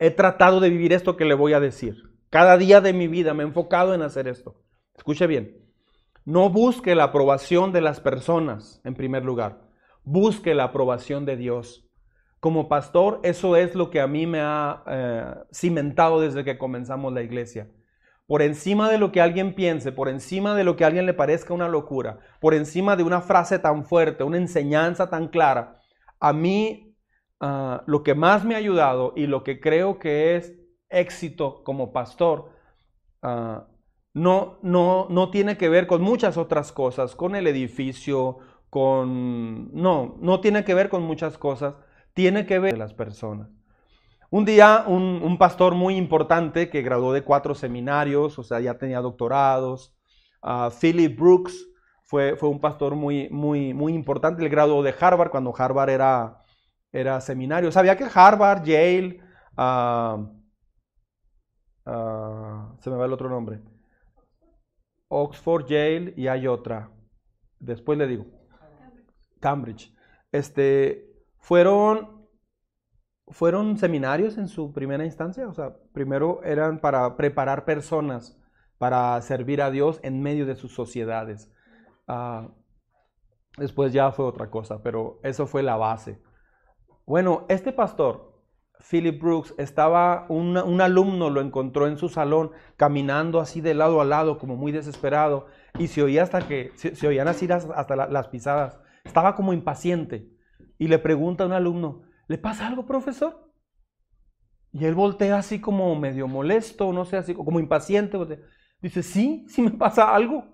[0.02, 2.10] he tratado de vivir esto que le voy a decir.
[2.28, 4.60] Cada día de mi vida me he enfocado en hacer esto.
[4.96, 5.64] Escuche bien.
[6.24, 9.60] No busque la aprobación de las personas en primer lugar.
[10.02, 11.88] Busque la aprobación de Dios.
[12.40, 17.12] Como pastor, eso es lo que a mí me ha eh, cimentado desde que comenzamos
[17.12, 17.70] la iglesia.
[18.26, 21.14] Por encima de lo que alguien piense, por encima de lo que a alguien le
[21.14, 25.80] parezca una locura, por encima de una frase tan fuerte, una enseñanza tan clara,
[26.18, 26.91] a mí
[27.42, 30.54] ah, lo que más me ha ayudado y lo que creo que es
[30.88, 32.50] éxito como pastor
[33.22, 33.60] uh,
[34.14, 38.38] no, no, no tiene que ver con muchas otras cosas, con el edificio,
[38.70, 39.70] con...
[39.74, 41.74] No, no tiene que ver con muchas cosas,
[42.14, 43.48] tiene que ver con las personas.
[44.30, 49.00] Un día un, pastor muy importante que graduó de cuatro seminarios, o sea, ya tenía
[49.00, 49.94] doctorados,
[50.42, 51.68] uh, Philip Brooks,
[52.04, 56.41] fue, fue, un pastor muy, muy, muy importante, el graduó de Harvard cuando Harvard era,
[56.92, 57.72] era seminario.
[57.72, 59.20] Sabía que Harvard, Yale,
[59.56, 60.20] uh,
[61.90, 63.62] uh, se me va el otro nombre,
[65.08, 66.90] Oxford, Yale y hay otra.
[67.58, 68.26] Después le digo.
[69.40, 69.94] Cambridge.
[70.30, 72.28] Este, fueron,
[73.28, 75.48] fueron seminarios en su primera instancia.
[75.48, 78.38] O sea, primero eran para preparar personas
[78.82, 81.48] para servir a Dios en medio de sus sociedades.
[82.08, 82.48] Ah,
[83.56, 86.20] después ya fue otra cosa, pero eso fue la base.
[87.06, 88.32] Bueno, este pastor
[88.82, 94.04] Philip Brooks, estaba un alumno, lo encontró en su salón, caminando así de lado a
[94.04, 95.46] lado, como muy desesperado,
[95.78, 98.78] y se oía hasta que, se, oían así hasta las pisadas.
[99.04, 100.28] Estaba como impaciente.
[100.78, 103.52] Y le pregunta a un alumno, ¿le pasa algo, profesor?
[104.72, 108.18] Y él voltea así como medio molesto, no sé, así como impaciente.
[108.80, 110.44] Dice, sí, sí me pasa algo.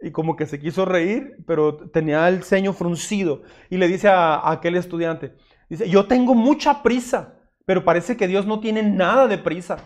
[0.00, 3.42] Y como que se quiso reír, pero tenía el ceño fruncido.
[3.68, 5.34] Y le dice a aquel estudiante,
[5.68, 7.34] dice, yo tengo mucha prisa
[7.68, 9.76] pero parece que Dios no tiene nada de prisa.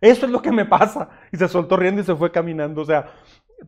[0.00, 1.10] Eso es lo que me pasa.
[1.30, 2.80] Y se soltó riendo y se fue caminando.
[2.80, 3.10] O sea,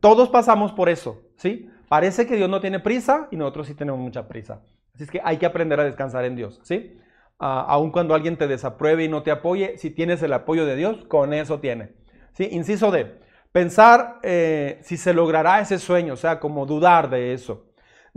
[0.01, 1.69] todos pasamos por eso, ¿sí?
[1.87, 4.63] Parece que Dios no tiene prisa y nosotros sí tenemos mucha prisa.
[4.95, 6.99] Así es que hay que aprender a descansar en Dios, ¿sí?
[7.39, 10.75] Uh, aun cuando alguien te desapruebe y no te apoye, si tienes el apoyo de
[10.75, 11.93] Dios, con eso tiene.
[12.33, 12.49] ¿Sí?
[12.51, 13.21] Inciso D,
[13.53, 17.67] pensar eh, si se logrará ese sueño, o sea, como dudar de eso.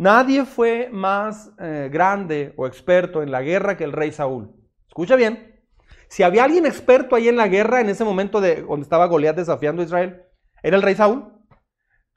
[0.02, 4.52] Nadie fue más eh, grande o experto en la guerra que el rey Saúl.
[4.88, 5.62] Escucha bien.
[6.08, 9.36] Si había alguien experto ahí en la guerra, en ese momento de donde estaba Goliat
[9.36, 10.24] desafiando a Israel,
[10.64, 11.32] era el rey Saúl.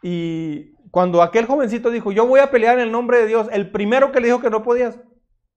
[0.02, 3.70] Y cuando aquel jovencito dijo, yo voy a pelear en el nombre de Dios, el
[3.70, 4.98] primero que le dijo que no podías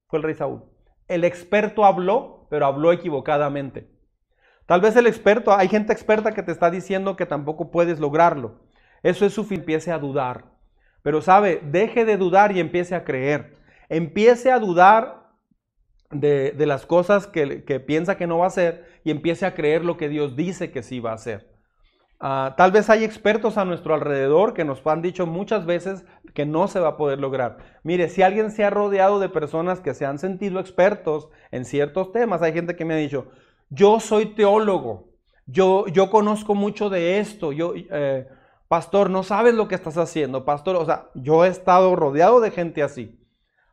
[0.09, 0.65] fue el rey Saúl.
[1.07, 3.89] El experto habló, pero habló equivocadamente.
[4.65, 8.67] Tal vez el experto, hay gente experta que te está diciendo que tampoco puedes lograrlo.
[9.01, 10.56] Eso es suficiente, empiece a dudar.
[11.07, 13.53] Pero sabe, deje de dudar y empiece a creer.
[13.87, 15.29] Empiece a dudar
[16.11, 19.85] de, las cosas que, que, piensa que no va a hacer y empiece a creer
[19.85, 21.49] lo que Dios dice que sí va a hacer.
[22.19, 26.03] Ah, tal vez hay expertos a nuestro alrededor que nos han dicho muchas veces
[26.33, 27.59] que no se va a poder lograr.
[27.83, 32.11] Mire, si alguien se ha rodeado de personas que se han sentido expertos en ciertos
[32.11, 33.29] temas, hay gente que me ha dicho,
[33.69, 35.07] yo soy teólogo,
[35.45, 38.27] yo, yo conozco mucho de esto, yo, eh,
[38.67, 42.51] pastor, no sabes lo que estás haciendo, pastor, o sea, yo he estado rodeado de
[42.51, 43.19] gente así.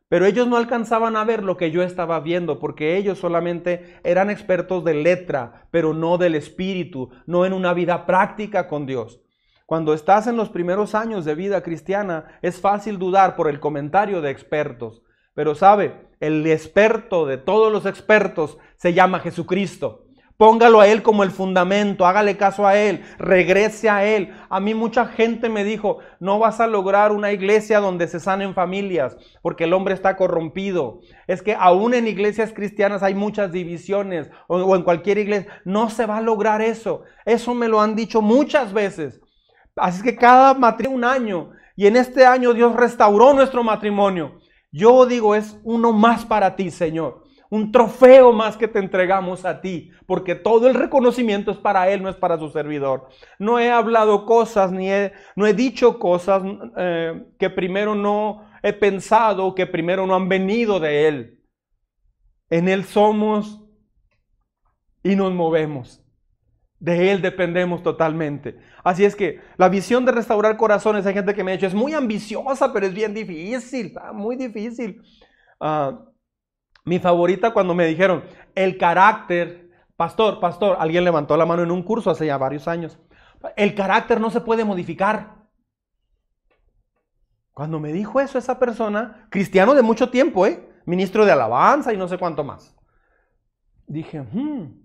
[0.08, 4.30] Pero ellos no alcanzaban a ver lo que yo estaba viendo, porque ellos solamente eran
[4.30, 9.20] expertos de letra, pero no del espíritu, no en una vida práctica con Dios.
[9.66, 14.20] Cuando estás en los primeros años de vida cristiana, es fácil dudar por el comentario
[14.20, 15.02] de expertos.
[15.34, 20.04] Pero sabe, el experto de todos los expertos se llama Jesucristo.
[20.44, 24.34] Póngalo a Él como el fundamento, hágale caso a Él, regrese a Él.
[24.50, 28.52] A mí mucha gente me dijo, no vas a lograr una iglesia donde se sanen
[28.52, 31.00] familias, porque el hombre está corrompido.
[31.26, 36.04] Es que aún en iglesias cristianas hay muchas divisiones, o, en cualquier iglesia, no se
[36.04, 37.04] va a lograr eso.
[37.24, 39.22] Eso me lo han dicho muchas veces.
[39.76, 44.40] Así que cada matrimonio un año, y en este año Dios restauró nuestro matrimonio.
[44.70, 47.23] Yo digo, es uno más para ti, Señor
[47.54, 52.02] un trofeo más que te entregamos a ti, porque todo el reconocimiento es para Él,
[52.02, 53.08] no es para su servidor.
[53.38, 56.42] No he hablado cosas, ni he, no he dicho cosas
[56.76, 61.44] eh, que primero no he pensado, que primero no han venido de Él.
[62.50, 63.64] En Él somos
[65.04, 66.04] y nos movemos.
[66.80, 68.58] De Él dependemos totalmente.
[68.82, 71.74] Así es que la visión de restaurar corazones, hay gente que me ha dicho, es
[71.74, 75.00] muy ambiciosa, pero es bien difícil, muy difícil.
[75.60, 76.13] Uh,
[76.84, 78.24] mi favorita cuando me dijeron,
[78.54, 82.98] el carácter, pastor, pastor, alguien levantó la mano en un curso hace ya varios años,
[83.56, 85.44] el carácter no se puede modificar.
[87.52, 90.68] Cuando me dijo eso esa persona, cristiano de mucho tiempo, ¿eh?
[90.86, 92.76] ministro de alabanza y no sé cuánto más,
[93.86, 94.84] dije, hmm,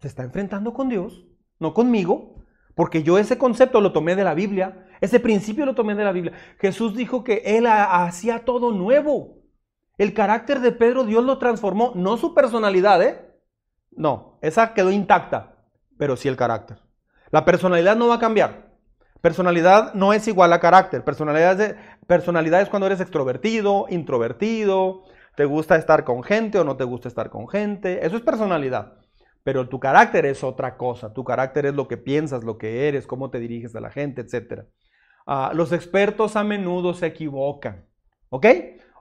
[0.00, 1.26] se está enfrentando con Dios,
[1.58, 5.94] no conmigo, porque yo ese concepto lo tomé de la Biblia, ese principio lo tomé
[5.94, 6.32] de la Biblia.
[6.58, 9.39] Jesús dijo que Él hacía todo nuevo.
[10.00, 13.20] El carácter de Pedro Dios lo transformó, no su personalidad, ¿eh?
[13.90, 15.56] No, esa quedó intacta,
[15.98, 16.78] pero sí el carácter.
[17.30, 18.70] La personalidad no va a cambiar.
[19.20, 21.04] Personalidad no es igual a carácter.
[21.04, 21.60] Personalidad
[22.62, 25.02] es, cuando eres extrovertido, introvertido,
[25.36, 28.06] te gusta estar con gente o no te gusta estar con gente.
[28.06, 28.94] Eso es personalidad.
[29.44, 31.12] Pero tu carácter es otra cosa.
[31.12, 34.22] Tu carácter es lo que piensas, lo que eres, cómo te diriges a la gente,
[34.22, 34.62] etc.
[35.26, 37.84] Ah, los expertos a menudo se equivocan.
[38.30, 38.46] ¿Ok?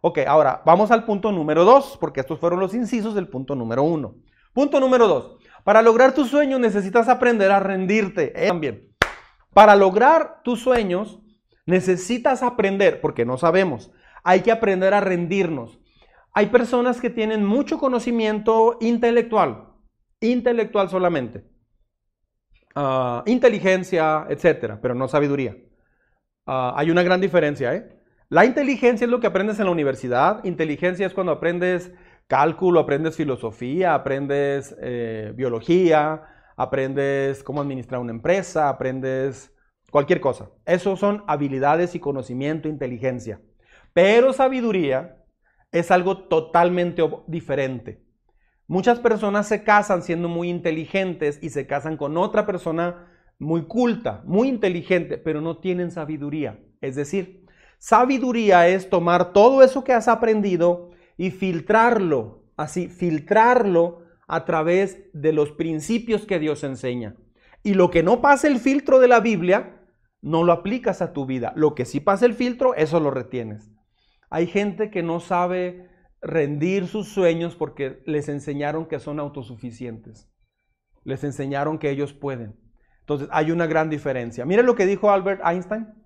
[0.02, 3.84] Ok, ahora vamos al punto número dos, porque estos fueron los incisos del punto número
[3.84, 4.16] uno.
[4.54, 5.38] Punto número dos.
[5.64, 8.32] Para lograr tus sueños necesitas aprender a rendirte.
[8.36, 8.90] Eh, también.
[9.54, 11.20] Para lograr tus sueños
[11.66, 13.92] necesitas aprender, porque no sabemos,
[14.24, 15.80] hay que aprender a rendirnos.
[16.34, 19.74] Hay personas que tienen mucho conocimiento intelectual,
[20.22, 21.44] intelectual solamente,
[22.76, 25.58] ah, inteligencia, etcétera, pero no sabiduría.
[26.46, 27.99] Ah, hay una gran diferencia, ¿eh?
[28.32, 30.44] La inteligencia es lo que aprendes en la universidad.
[30.44, 31.92] Inteligencia es cuando aprendes
[32.28, 36.22] cálculo, aprendes filosofía, aprendes eh, biología,
[36.56, 39.52] aprendes cómo administrar una empresa, aprendes
[39.90, 40.52] cualquier cosa.
[40.68, 43.42] Eso son habilidades y conocimiento, inteligencia.
[43.94, 45.24] Pero sabiduría
[45.72, 48.04] es algo totalmente diferente.
[48.68, 53.08] Muchas personas se casan siendo muy inteligentes y se casan con otra persona
[53.40, 56.60] muy culta, muy inteligente, pero no tienen sabiduría.
[56.80, 57.49] Es decir,
[57.80, 65.34] Sabiduría es tomar todo eso que has aprendido y filtrarlo, así, filtrarlo a través de
[65.34, 67.16] los principios que Dios enseña.
[67.64, 69.82] Y lo que no pasa el filtro de la Biblia,
[70.22, 71.54] no lo aplicas a tu vida.
[71.56, 73.72] Lo que sí pasa el filtro, eso lo retienes.
[74.30, 75.90] Hay gente que no sabe
[76.22, 80.30] rendir sus sueños porque les enseñaron que son autosuficientes.
[81.06, 82.60] Les enseñaron que ellos pueden.
[83.00, 84.46] Entonces hay una gran diferencia.
[84.46, 85.99] Mire lo que dijo Albert Einstein.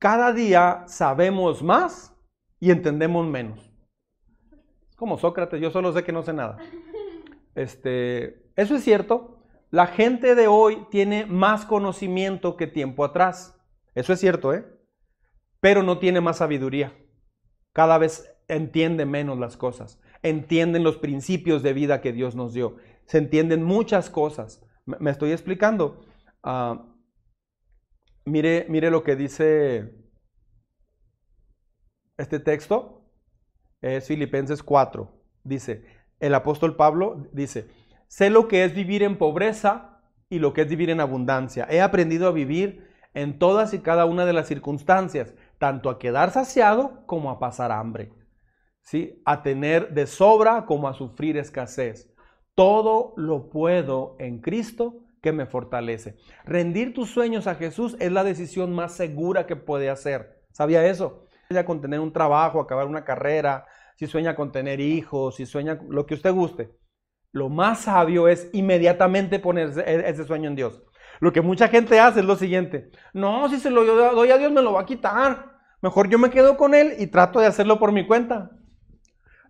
[0.00, 2.16] Cada día sabemos más
[2.58, 3.70] y entendemos menos.
[4.96, 6.58] Como Sócrates, yo solo sé que no sé nada.
[7.54, 9.38] Este, eso es cierto.
[9.70, 13.60] La gente de hoy tiene más conocimiento que tiempo atrás.
[13.94, 14.64] Eso es cierto, ¿eh?
[15.60, 16.92] Pero no tiene más sabiduría.
[17.72, 22.76] Cada vez entiende menos las cosas, entienden los principios de vida que Dios nos dio,
[23.04, 24.66] se entienden muchas cosas.
[24.86, 26.00] Me estoy explicando.
[26.42, 26.89] Ah,
[28.24, 29.94] mire, mire lo que dice
[32.16, 33.00] este texto,
[33.80, 35.10] es Filipenses 4.
[35.42, 35.84] Dice,
[36.18, 37.68] el apóstol Pablo dice,
[38.08, 41.66] sé lo que es vivir en pobreza y lo que es vivir en abundancia.
[41.70, 46.30] He aprendido a vivir en todas y cada una de las circunstancias, tanto a quedar
[46.30, 48.12] saciado como a pasar hambre,
[48.82, 49.20] ¿sí?
[49.24, 52.12] a tener de sobra como a sufrir escasez.
[52.54, 56.16] Todo lo puedo en Cristo que me fortalece.
[56.44, 60.40] Rendir tus sueños a Jesús es la decisión más segura que puede hacer.
[60.52, 61.26] ¿Sabía eso?
[61.48, 63.66] Sueña con tener un trabajo, acabar una carrera,
[63.96, 66.70] si sueña con tener hijos, si sueña lo que usted guste.
[67.32, 70.82] Lo más sabio es inmediatamente poner e-, ese sueño en Dios.
[71.20, 72.90] Lo que mucha gente hace es lo siguiente.
[73.12, 75.58] No, si se lo doy a Dios me lo va a quitar.
[75.82, 78.50] Mejor yo me quedo con Él y trato de hacerlo por mi cuenta.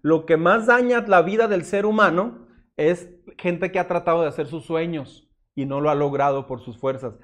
[0.03, 4.29] Lo que más daña la vida del ser humano es gente que ha tratado de
[4.29, 7.14] hacer sus sueños y no lo ha logrado por sus fuerzas.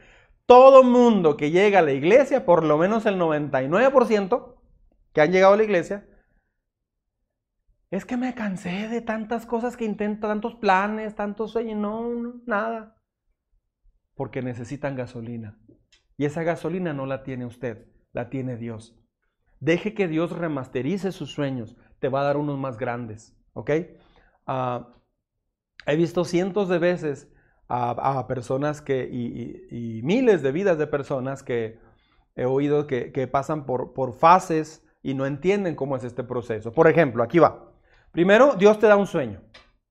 [0.46, 4.54] Todo mundo que llega a la iglesia, por lo menos el 99%
[5.12, 6.08] que han llegado a la iglesia,
[7.90, 12.42] es que me cansé de tantas cosas que intento, tantos planes, tantos sueños, no, no,
[12.46, 12.96] nada.
[14.14, 15.58] Porque necesitan gasolina.
[16.16, 18.98] Y esa gasolina no la tiene usted, la tiene Dios.
[19.60, 23.70] Deje que Dios remasterice sus sueños, te va a dar unos más grandes, ¿ok?
[24.46, 24.92] Ah,
[25.86, 27.32] he visto cientos de veces
[27.68, 31.78] a, personas que, y, miles de vidas de personas que
[32.34, 36.72] he oído que, pasan por, por fases y no entienden cómo es este proceso.
[36.72, 37.72] Por ejemplo, aquí va.
[38.12, 39.42] Primero, Dios te da un sueño,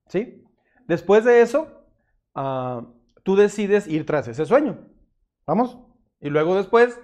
[0.08, 0.44] ¿sí?
[0.86, 1.86] Después de eso,
[2.34, 2.86] ah,
[3.22, 4.78] tú decides ir tras ese sueño.
[5.46, 5.78] ¿Vamos?
[6.20, 7.00] Y luego después,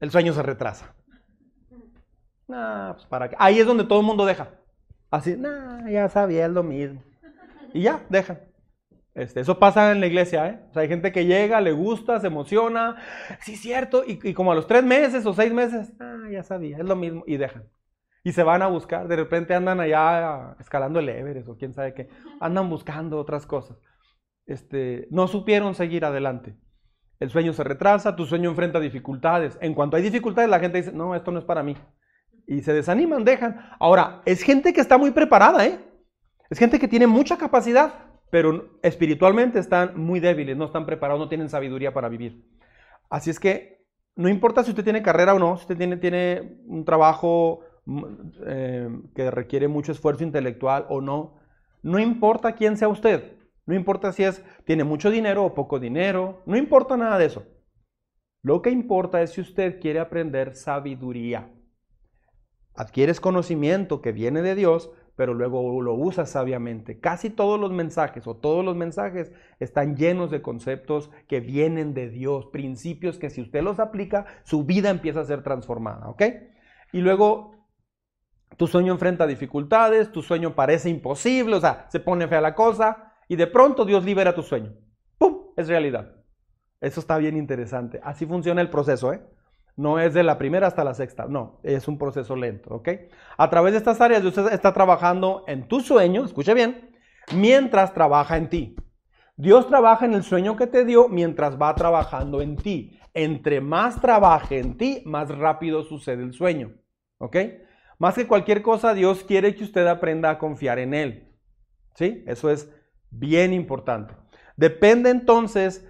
[0.00, 0.94] el sueño se retrasa.
[2.46, 4.50] Pues para Ahí es donde todo el mundo deja.
[5.10, 7.02] Así, nah, ya sabía, es lo mismo.
[7.72, 8.40] Y ya, dejan.
[9.14, 10.60] Este, eso pasa en la iglesia, ¿eh?
[10.70, 12.96] O sea, hay gente que llega, le gusta, se emociona,
[13.40, 16.84] sí, cierto, y, como a los tres meses o seis meses, ah, ya sabía, es
[16.84, 17.64] lo mismo, y dejan.
[18.24, 21.92] Y se van a buscar, de repente andan allá escalando el Everest o quién sabe
[21.92, 22.08] qué,
[22.40, 23.76] andan buscando otras cosas.
[24.46, 26.56] Este, no supieron seguir adelante.
[27.20, 29.58] El sueño se retrasa, tu sueño enfrenta dificultades.
[29.60, 31.76] En cuanto hay dificultades, la gente dice, no, esto no es para mí.
[32.46, 33.70] Y se desaniman, dejan.
[33.78, 35.78] Ahora, es gente que está muy preparada, ¿eh?
[36.50, 41.28] Es gente que tiene mucha capacidad, pero espiritualmente están muy débiles, no están preparados, no
[41.28, 42.48] tienen sabiduría para vivir.
[43.10, 43.84] Así es que
[44.16, 48.04] no importa si usted tiene carrera o no, si usted tiene, tiene un trabajo mm,
[48.46, 51.40] eh, que requiere mucho esfuerzo intelectual o no,
[51.82, 53.34] no importa quién sea usted,
[53.66, 57.44] no importa si es, tiene mucho dinero o poco dinero, no importa nada de eso.
[58.40, 61.52] Lo que importa es si usted quiere aprender sabiduría.
[62.74, 66.98] Adquieres conocimiento que viene de Dios, pero luego lo usa sabiamente.
[66.98, 72.08] Casi todos los mensajes o todos los mensajes están llenos de conceptos que vienen de
[72.08, 76.22] Dios, principios que si usted los aplica, su vida empieza a ser transformada, ¿ok?
[76.92, 77.52] Y luego
[78.56, 83.14] tu sueño enfrenta dificultades, tu sueño parece imposible, o sea, se pone fea la cosa
[83.28, 84.74] y de pronto Dios libera tu sueño.
[85.18, 85.52] ¡Pum!
[85.56, 86.16] Es realidad.
[86.80, 88.00] Eso está bien interesante.
[88.02, 89.22] Así funciona el proceso, ¿eh?
[89.76, 92.88] No es de la primera hasta la sexta, no, es un proceso lento, ¿ok?
[93.38, 96.90] A través de estas áreas usted está trabajando en tu sueño, escuche bien,
[97.34, 98.76] mientras trabaja en ti.
[99.36, 102.98] Dios trabaja en el sueño que te dio mientras va trabajando en ti.
[103.14, 106.72] Entre más trabaje en ti, más rápido sucede el sueño,
[107.18, 107.36] ¿ok?
[107.98, 111.34] Más que cualquier cosa, Dios quiere que usted aprenda a confiar en Él,
[111.94, 112.24] ¿sí?
[112.26, 112.70] Eso es
[113.10, 114.14] bien importante.
[114.56, 115.88] Depende entonces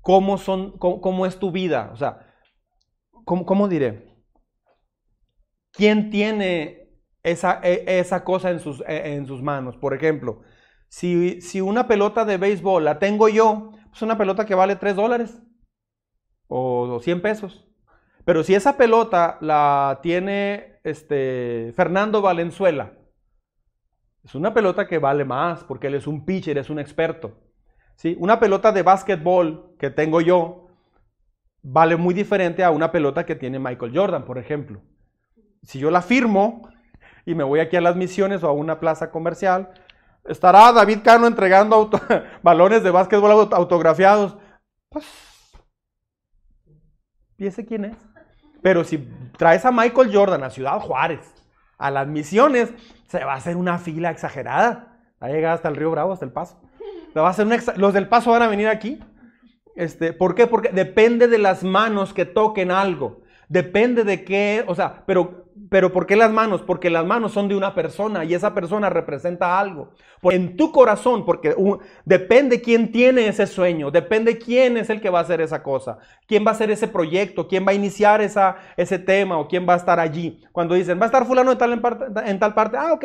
[0.00, 2.27] cómo, son, cómo es tu vida, o sea,
[3.28, 4.16] ¿cómo, diré?
[5.72, 6.88] ¿Quién tiene
[7.22, 9.76] esa, e, esa cosa en sus, e, en sus, manos?
[9.76, 10.40] Por ejemplo,
[10.88, 14.76] si, si, una pelota de béisbol la tengo yo, es pues una pelota que vale
[14.76, 15.42] 3 dólares
[16.48, 17.68] o 100 pesos.
[18.24, 22.92] Pero si esa pelota la tiene este, Fernando Valenzuela,
[24.24, 27.38] es una pelota que vale más porque él es un pitcher, es un experto.
[27.96, 28.16] ¿Sí?
[28.20, 30.67] Una pelota de básquetbol que tengo yo,
[31.62, 34.80] vale muy diferente a una pelota que tiene Michael Jordan, por ejemplo.
[35.62, 36.68] Si yo la firmo
[37.24, 39.70] y me voy aquí a las misiones o a una plaza comercial,
[40.24, 41.90] estará David Cano entregando
[42.42, 44.36] balones de básquetbol autografiados.
[44.88, 45.06] Pues,
[47.36, 47.96] ¿y quién es?
[48.62, 48.98] Pero si
[49.36, 51.34] traes a Michael Jordan a Ciudad Juárez,
[51.76, 52.72] a las misiones,
[53.06, 54.98] se va a hacer una fila exagerada.
[55.22, 56.60] Va a llegar hasta el Río Bravo, hasta el Paso.
[57.16, 57.46] va a hacer
[57.76, 59.00] Los del Paso van a venir aquí
[59.78, 60.48] este, ¿Por qué?
[60.48, 63.22] Porque depende de las manos que toquen algo.
[63.48, 66.62] Depende de qué, o sea, pero, pero ¿por qué las manos?
[66.62, 69.92] Porque las manos son de una persona y esa persona representa algo.
[70.22, 71.54] En tu corazón, porque
[72.04, 75.98] depende quién tiene ese sueño, depende quién es el que va a hacer esa cosa,
[76.26, 79.66] quién va a hacer ese proyecto, quién va a iniciar esa, ese tema o quién
[79.66, 80.42] va a estar allí.
[80.50, 83.04] Cuando dicen, va a estar fulano en tal, en, parte, en tal parte, ah, ok.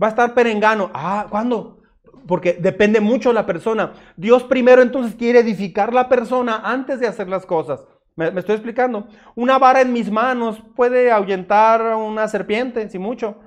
[0.00, 1.78] Va a estar perengano, ah, ¿cuándo?
[2.26, 3.92] Porque depende mucho la persona.
[4.16, 7.84] Dios primero entonces quiere edificar la persona antes de hacer las cosas.
[8.16, 9.08] ¿Me, estoy explicando?
[9.34, 13.40] Una vara en mis manos puede ahuyentar una serpiente, si mucho.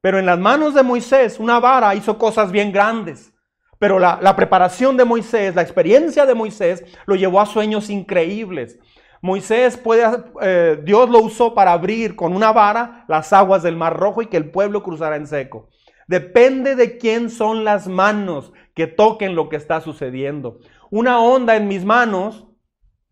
[0.00, 3.32] Pero en las manos de Moisés, una vara hizo cosas bien grandes.
[3.78, 8.78] Pero la, preparación de Moisés, la experiencia de Moisés, lo llevó a sueños increíbles.
[9.20, 10.04] Moisés puede,
[10.42, 14.26] eh, Dios lo usó para abrir con una vara las aguas del Mar Rojo y
[14.26, 15.68] que el pueblo cruzara en seco.
[16.06, 20.58] Depende de quién son las manos que toquen lo que está sucediendo.
[20.90, 22.46] Una onda en mis manos,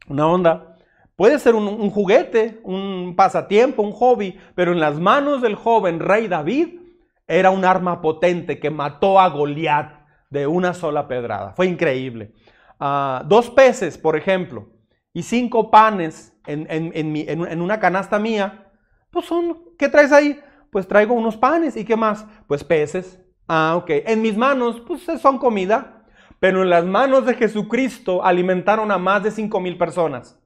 [0.09, 0.73] una onda,
[1.17, 6.27] Puede ser un, juguete, un pasatiempo, un hobby, pero en las manos del joven rey
[6.27, 6.81] David
[7.29, 11.53] era un arma potente que mató a Goliat de una sola pedrada.
[11.53, 12.33] Fue increíble.
[12.81, 14.71] Ah, dos peces, por ejemplo,
[15.13, 18.73] y cinco panes en, en, una canasta mía,
[19.13, 20.41] pues son, ¿qué traes ahí?
[20.73, 22.25] Pues traigo unos panes y qué más?
[22.47, 23.21] Pues peces.
[23.47, 23.91] Ah, ok.
[24.07, 26.07] En mis manos, pues son comida,
[26.41, 30.41] pero en las manos de Jesucristo alimentaron a más de cinco mil personas.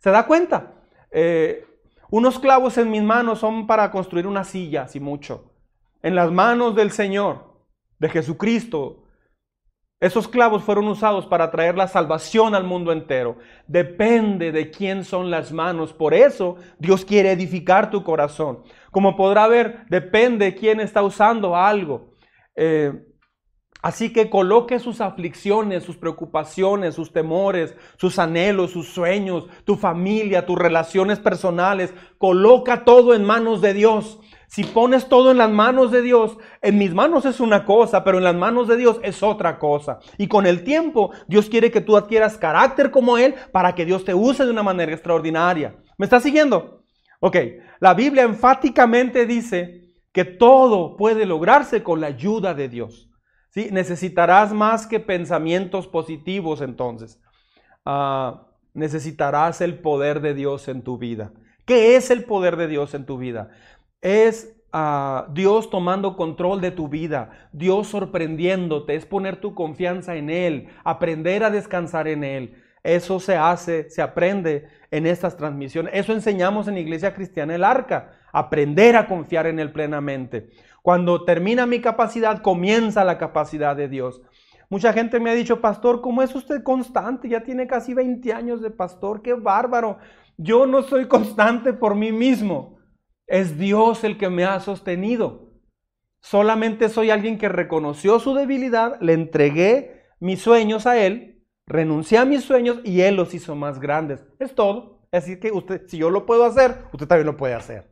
[0.00, 0.72] ¿Se da cuenta?
[1.12, 1.64] Eh,
[2.10, 5.52] unos clavos en mis manos son para construir una silla, si mucho.
[6.02, 7.54] En las manos del Señor,
[8.00, 9.04] de Jesucristo,
[10.00, 13.38] esos clavos fueron usados para traer la salvación al mundo entero.
[13.68, 15.92] Depende de quién son las manos.
[15.92, 18.64] Por eso Dios quiere edificar tu corazón.
[18.92, 22.12] Como podrá ver, depende de quién está usando algo.
[22.54, 22.92] Eh,
[23.82, 30.46] Así que coloque sus aflicciones, sus preocupaciones, sus temores, sus anhelos, sus sueños, tu familia,
[30.46, 31.92] tus relaciones personales.
[32.16, 34.20] Coloca todo en manos de Dios.
[34.46, 38.18] Si pones todo en las manos de Dios, en mis manos es una cosa, pero
[38.18, 39.98] en las manos de Dios es otra cosa.
[40.16, 44.04] Y con el tiempo, Dios quiere que tú adquieras carácter como Él para que Dios
[44.04, 45.74] te use de una manera extraordinaria.
[45.98, 46.81] ¿Me estás siguiendo?
[47.24, 47.36] Ok,
[47.78, 53.08] la Biblia enfáticamente dice que todo puede lograrse con la ayuda de Dios.
[53.50, 53.68] ¿sí?
[53.70, 57.22] Necesitarás más que pensamientos positivos entonces.
[57.84, 61.32] Ah, necesitarás el poder de Dios en tu vida.
[61.64, 63.50] ¿Qué es el poder de Dios en tu vida?
[64.00, 70.28] Es ah, Dios tomando control de tu vida, Dios sorprendiéndote, es poner tu confianza en
[70.28, 72.61] Él, aprender a descansar en Él.
[72.82, 75.92] Eso se hace, se aprende en estas transmisiones.
[75.94, 80.50] Eso enseñamos en Iglesia Cristiana el Arca, aprender a confiar en Él plenamente.
[80.82, 84.20] Cuando termina mi capacidad, comienza la capacidad de Dios.
[84.68, 87.28] Mucha gente me ha dicho, pastor, ¿cómo es usted constante?
[87.28, 89.98] Ya tiene casi 20 años de pastor, qué bárbaro.
[90.36, 92.78] Yo no soy constante por mí mismo.
[93.26, 95.52] Es Dios el que me ha sostenido.
[96.20, 101.31] Solamente soy alguien que reconoció su debilidad, le entregué mis sueños a Él,
[101.72, 104.24] renuncié a mis sueños y Él los hizo más grandes.
[104.38, 105.00] Es todo.
[105.10, 107.90] Así que usted, si yo lo puedo hacer, usted también lo puede hacer.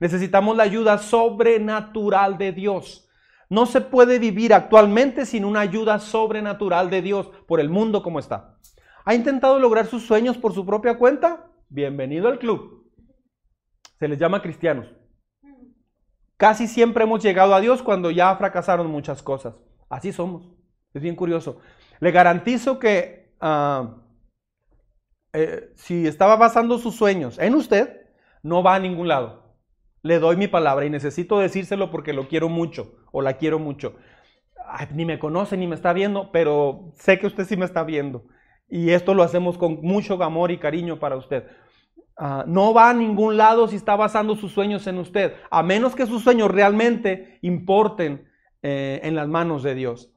[0.00, 3.08] Necesitamos la ayuda sobrenatural de Dios.
[3.48, 8.18] No se puede vivir actualmente sin una ayuda sobrenatural de Dios por el mundo como
[8.18, 8.58] está.
[9.04, 11.50] ¿Ha intentado lograr sus sueños por su propia cuenta?
[11.68, 12.90] Bienvenido al club.
[13.98, 14.86] Se les llama cristianos.
[16.36, 19.60] Casi siempre hemos llegado a Dios cuando ya fracasaron muchas cosas.
[19.88, 20.48] Así somos.
[20.94, 21.60] Es bien curioso.
[22.00, 23.98] Le garantizo que ah,
[25.34, 28.00] eh, si estaba basando sus sueños en usted,
[28.42, 29.42] no va a ningún lado
[30.02, 33.94] le doy mi palabra y necesito decírselo porque lo quiero mucho o la quiero mucho.
[34.92, 38.24] ni me conoce ni me está viendo, pero sé que usted sí me está viendo.
[38.68, 41.46] Y esto lo hacemos con mucho amor y cariño para usted.
[42.16, 45.94] Ah, no va a ningún lado si está basando sus sueños en usted, a menos
[45.94, 48.28] que sus sueños realmente importen
[48.62, 50.10] eh, en las manos de Dios.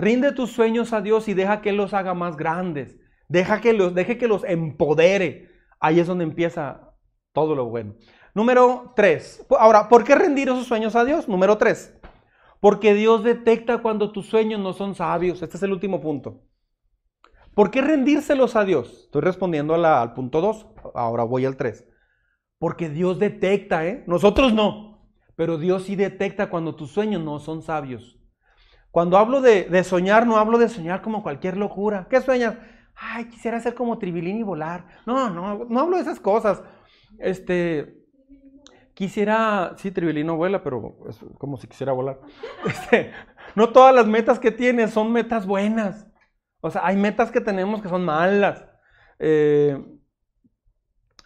[0.00, 2.98] Rinde tus sueños a Dios y deja que Él los haga más grandes.
[3.28, 5.50] Deja que los, deje que los empodere.
[5.78, 6.94] Ahí es donde empieza
[7.34, 7.96] todo lo bueno.
[8.34, 9.46] Número tres.
[9.58, 11.28] Ahora, ¿por qué rendir esos sueños a Dios?
[11.28, 11.94] Número tres.
[12.60, 15.42] Porque Dios detecta cuando tus sueños no son sabios.
[15.42, 16.44] Este es el último punto.
[17.54, 19.02] ¿Por qué rendírselos a Dios?
[19.04, 20.66] Estoy respondiendo al punto dos.
[20.94, 21.86] Ahora voy al tres.
[22.58, 24.02] Porque Dios detecta, ¿eh?
[24.06, 25.10] Nosotros no.
[25.36, 28.19] Pero Dios sí detecta cuando tus sueños no son sabios.
[28.90, 32.06] Cuando hablo de, de soñar, no hablo de soñar como cualquier locura.
[32.10, 32.56] ¿Qué sueñas?
[32.94, 34.84] Ay, quisiera ser como Tribilín y volar.
[35.06, 36.62] No, no, no hablo de esas cosas.
[37.18, 38.00] Este,
[39.00, 42.20] Quisiera, sí, Trivilino vuela, pero es como si quisiera volar.
[42.66, 43.12] Este,
[43.54, 46.06] no todas las metas que tienes son metas buenas.
[46.60, 48.62] O sea, hay metas que tenemos que son malas.
[49.18, 49.82] Eh,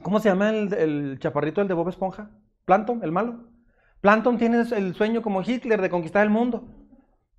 [0.03, 2.31] ¿Cómo se llama el, el chaparrito, el de Bob Esponja?
[2.65, 3.49] Planton, el malo.
[4.01, 6.69] Planton tiene el sueño como Hitler de conquistar el mundo.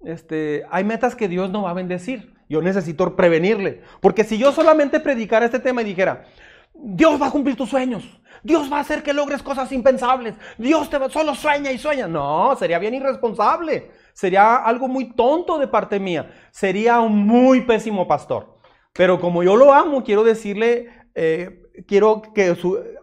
[0.05, 2.35] Este, hay metas que Dios no va a bendecir.
[2.47, 3.81] Yo necesito prevenirle.
[4.01, 6.25] Porque si yo solamente predicara este tema y dijera,
[6.73, 10.89] Dios va a cumplir tus sueños, Dios va a hacer que logres cosas impensables, Dios
[10.89, 12.07] te va, solo sueña y sueña.
[12.07, 13.91] No, sería bien irresponsable.
[14.13, 16.31] Sería algo muy tonto de parte mía.
[16.51, 18.59] Sería un muy pésimo pastor.
[18.93, 22.55] Pero como yo lo amo, quiero decirle, eh, quiero que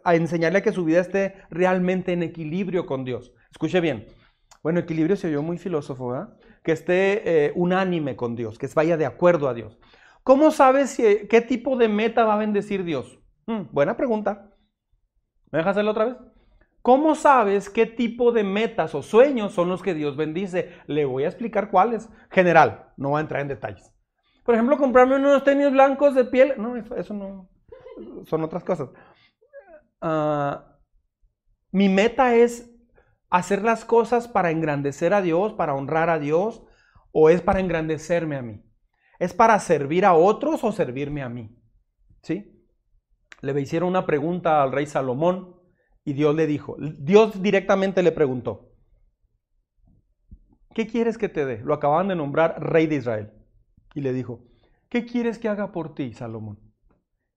[0.05, 3.32] a enseñarle que su vida esté realmente en equilibrio con Dios.
[3.50, 4.07] Escuche bien.
[4.62, 6.34] Bueno, equilibrio se oyó muy filósofo, ¿verdad?
[6.63, 9.79] Que esté eh, unánime con Dios, que vaya de acuerdo a Dios.
[10.23, 13.19] ¿Cómo sabes qué tipo de meta va a bendecir Dios?
[13.47, 14.53] Hmm, buena pregunta.
[15.51, 16.17] ¿Me dejas hacerlo otra vez?
[16.83, 20.73] ¿Cómo sabes qué tipo de metas o sueños son los que Dios bendice?
[20.87, 22.09] Le voy a explicar cuáles.
[22.31, 23.93] General, no voy a entrar en detalles.
[24.45, 26.55] Por ejemplo, comprarme unos tenis blancos de piel.
[26.59, 27.49] No, eso, no.
[28.25, 28.91] Son otras cosas.
[30.01, 30.77] Ah,
[31.71, 32.72] mi meta es
[33.33, 36.62] hacer las cosas para engrandecer a Dios, para honrar a Dios,
[37.12, 38.62] o es para engrandecerme a mí.
[39.18, 41.57] ¿Es para servir a otros o servirme a mí?
[42.22, 42.62] ¿Sí?
[43.41, 45.57] Le hicieron una pregunta al rey Salomón
[46.05, 48.74] y Dios le dijo, Dios directamente le preguntó,
[50.74, 51.62] ¿qué quieres que te dé?
[51.64, 53.33] Lo acaban de nombrar rey de Israel.
[53.95, 54.45] Y le dijo,
[54.91, 56.59] ¿qué quieres que haga por ti, Salomón?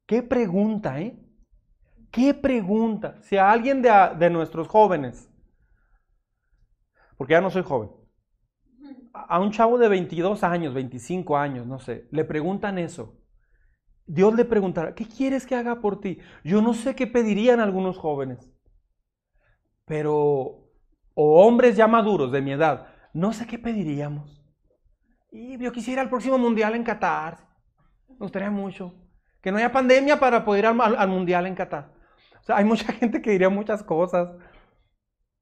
[0.05, 1.17] ¿Qué pregunta, eh?
[2.11, 3.17] ¿Qué pregunta?
[3.21, 5.29] Si a alguien de, de nuestros jóvenes,
[7.17, 7.89] porque ya no soy joven,
[9.13, 13.17] a un chavo de 22 años, 25 años, no sé, le preguntan eso,
[14.05, 16.19] Dios le preguntará, ¿qué quieres que haga por ti?
[16.43, 18.55] Yo no sé qué pedirían algunos jóvenes
[19.85, 20.13] pero,
[21.13, 24.43] o hombres ya maduros de mi edad, no sé qué pediríamos.
[25.31, 27.37] Y yo quisiera el próximo mundial en Qatar.
[28.09, 28.93] Me gustaría mucho.
[29.41, 31.93] Que no haya pandemia para poder ir al, mundial en Qatar.
[32.41, 34.29] O sea, hay mucha gente que diría muchas cosas.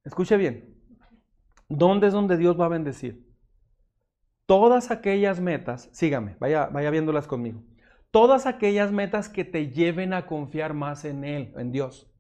[0.04, 0.73] Escuche bien.
[1.76, 3.26] ¿Dónde es donde Dios va a bendecir?
[4.46, 7.64] Todas aquellas metas, sígame, vaya, vaya viéndolas conmigo.
[8.12, 12.12] Todas aquellas metas que te lleven a confiar más en Él, en Dios.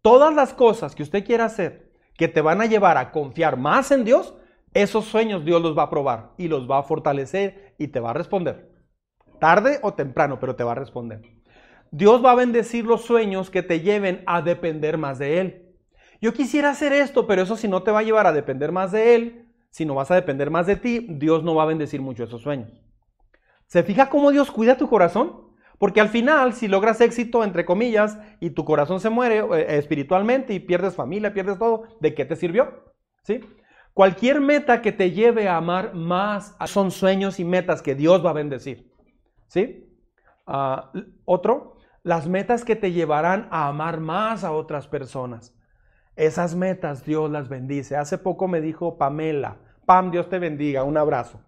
[0.00, 3.90] Todas las cosas que usted quiera hacer que te van a llevar a confiar más
[3.90, 4.36] en Dios,
[4.74, 8.10] esos sueños Dios los va a probar y los va a fortalecer y te va
[8.10, 8.70] a responder.
[9.40, 11.20] Tarde o temprano, pero te va a responder.
[11.90, 15.71] Dios va a bendecir los sueños que te lleven a depender más de Él.
[16.22, 18.92] Yo quisiera hacer esto, pero eso si no te va a llevar a depender más
[18.92, 22.00] de Él, si no vas a depender más de ti, Dios no va a bendecir
[22.00, 22.70] mucho esos sueños.
[23.66, 25.48] ¿Se fija cómo Dios cuida tu corazón?
[25.80, 30.54] Porque al final, si logras éxito, entre comillas, y tu corazón se muere eh, espiritualmente
[30.54, 32.94] y pierdes familia, pierdes todo, ¿de qué te sirvió?
[33.24, 33.40] ¿Sí?
[33.92, 38.30] Cualquier meta que te lleve a amar más son sueños y metas que Dios va
[38.30, 38.92] a bendecir.
[39.48, 39.92] ¿Sí?
[40.46, 40.92] Ah,
[41.24, 45.52] otro, las metas que te llevarán a amar más a otras personas.
[46.16, 47.96] Esas metas Dios las bendice.
[47.96, 51.40] Hace poco me dijo Pamela, Pam, Dios te bendiga, un abrazo.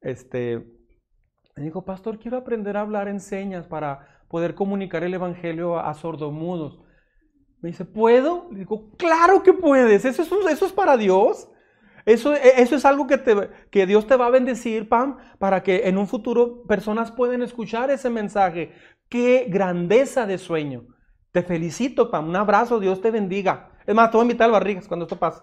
[0.00, 0.64] Este,
[1.56, 5.94] me dijo, pastor, quiero aprender a hablar en señas para poder comunicar el Evangelio a,
[5.94, 6.80] sordomudos.
[7.60, 8.48] Me dice, ¿puedo?
[8.50, 10.04] Le digo, claro que puedes.
[10.04, 11.48] Eso es, eso es para Dios.
[12.04, 15.62] Eso, e, eso es algo que, te, que Dios te va a bendecir, Pam, para
[15.62, 18.72] que en un futuro personas puedan escuchar ese mensaje.
[19.08, 20.86] Qué grandeza de sueño.
[21.32, 22.28] Te felicito, Pam.
[22.28, 23.73] Un abrazo, Dios te bendiga.
[23.86, 25.42] Es más, te voy a invitar Barrigas cuando esto pase.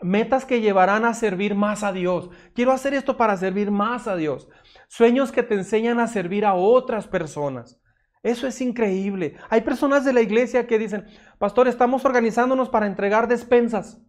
[0.00, 2.30] Metas que llevarán a servir más a Dios.
[2.54, 4.48] Quiero hacer esto para servir más a Dios.
[4.88, 7.80] Sueños que te enseñan a servir a otras personas.
[8.22, 9.36] Eso es increíble.
[9.48, 11.06] Hay personas de la iglesia que dicen,
[11.38, 14.00] pastor, estamos organizándonos para entregar despensas.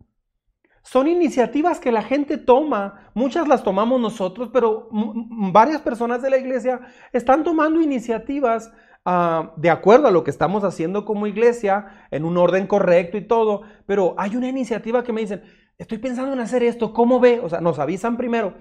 [0.81, 6.37] Son iniciativas que la gente toma, muchas las tomamos nosotros, pero varias personas de la
[6.37, 6.79] iglesia
[7.11, 8.71] están tomando iniciativas
[9.05, 13.27] ah, de acuerdo a lo que estamos haciendo como iglesia, en un orden correcto y
[13.27, 15.43] todo, pero hay una iniciativa que me dicen,
[15.77, 17.39] estoy pensando en hacer esto, ¿cómo ve?
[17.43, 18.55] O sea, nos avisan primero.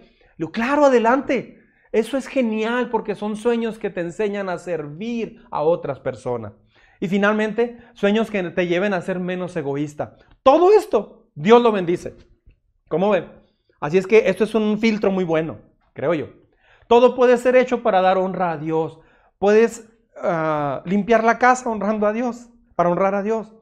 [0.53, 1.59] Claro, adelante.
[1.91, 6.53] Eso es genial porque son sueños que te enseñan a servir a otras personas.
[7.01, 10.17] Y finalmente, sueños que te lleven a ser menos egoísta.
[10.43, 12.15] Todo esto, Dios lo bendice.
[12.89, 13.33] ¿Cómo ven?
[13.81, 15.61] Así es que esto es un filtro muy bueno,
[15.95, 16.27] creo yo.
[16.89, 18.99] Todo puede ser hecho para dar honra a Dios.
[19.39, 19.89] Puedes
[20.23, 23.55] ah, limpiar la casa honrando a Dios, para honrar a Dios.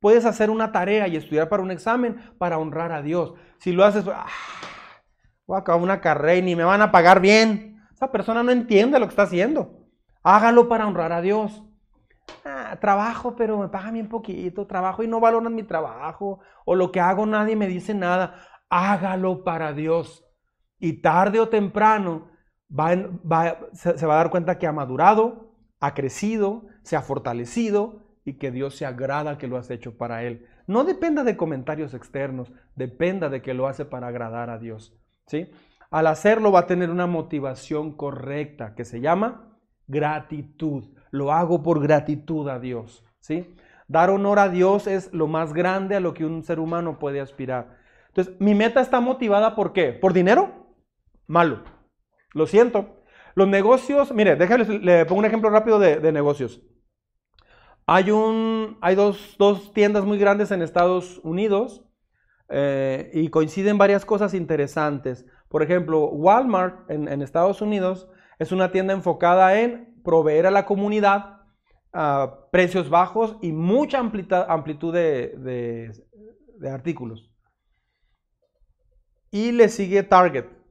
[0.00, 3.34] Puedes hacer una tarea y estudiar para un examen para honrar a Dios.
[3.58, 4.26] Si lo haces, ah,
[5.46, 7.72] voy a acabar una carrera y ni me van a pagar bien
[8.10, 9.86] persona no entiende lo que está haciendo.
[10.22, 11.62] Hágalo para honrar a Dios.
[12.44, 14.66] Ah, trabajo, pero me pagan bien poquito.
[14.66, 16.40] Trabajo y no valoran mi trabajo.
[16.64, 18.34] O lo que hago nadie me dice nada.
[18.68, 20.24] Hágalo para Dios.
[20.78, 22.30] Y tarde o temprano
[23.72, 25.51] se, se va a dar cuenta que ha madurado,
[25.82, 30.22] ha crecido, se ha fortalecido y que Dios se agrada que lo has hecho para
[30.22, 30.46] Él.
[30.68, 34.96] No dependa de comentarios externos, dependa de que lo hace para agradar a Dios.
[35.26, 35.50] ¿sí?
[35.90, 39.58] Al hacerlo va a tener una motivación correcta que se llama
[39.88, 40.84] gratitud.
[41.10, 43.04] Lo hago por gratitud a Dios.
[43.18, 43.56] ¿sí?
[43.88, 47.20] Dar honor a Dios es lo más grande a lo que un ser humano puede
[47.20, 47.76] aspirar.
[48.06, 49.92] Entonces, mi meta está motivada por qué?
[49.92, 50.76] ¿Por dinero?
[51.26, 51.64] Malo.
[52.34, 53.01] Lo siento.
[53.34, 56.60] Los negocios, mire, déjale, le pongo un ejemplo rápido de, negocios.
[57.86, 61.84] Hay, un, hay dos, tiendas muy grandes en Estados Unidos
[62.48, 65.26] eh, y coinciden varias cosas interesantes.
[65.48, 68.08] Por ejemplo, Walmart en, Estados Unidos
[68.38, 71.40] es una tienda enfocada en proveer a la comunidad
[71.94, 75.90] a precios bajos y mucha amplitud, de
[76.70, 77.30] artículos.
[79.30, 80.61] Y le sigue Target.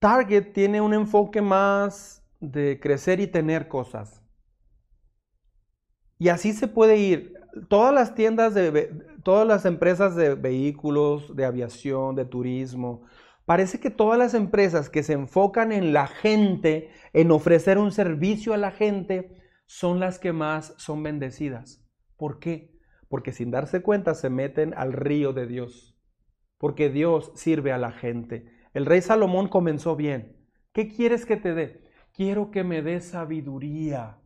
[0.00, 4.22] Target tiene un enfoque más de crecer y tener cosas.
[6.18, 7.34] Y así se puede ir.
[7.68, 8.90] Todas las tiendas de
[9.22, 13.02] todas las empresas de vehículos, de aviación, de turismo,
[13.44, 18.54] parece que todas las empresas que se enfocan en la gente, en ofrecer un servicio
[18.54, 19.36] a la gente,
[19.66, 21.84] son las que más son bendecidas.
[22.16, 22.72] ¿Por qué?
[23.08, 25.98] Porque sin darse cuenta se meten al río de Dios.
[26.56, 28.59] Porque Dios sirve a la gente.
[28.72, 30.36] El rey Salomón comenzó bien.
[30.72, 31.84] ¿Qué quieres que te dé?
[32.12, 34.18] Quiero que me dé sabiduría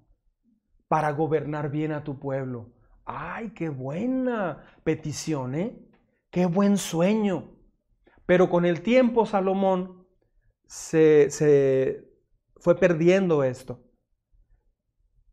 [0.89, 2.73] para gobernar bien a tu pueblo.
[3.07, 5.79] ¡Ay, qué buena petición, eh!
[6.31, 7.53] ¡Qué buen sueño!
[8.27, 10.07] Pero con el tiempo Salomón
[10.67, 11.29] se,
[12.57, 13.83] fue perdiendo esto.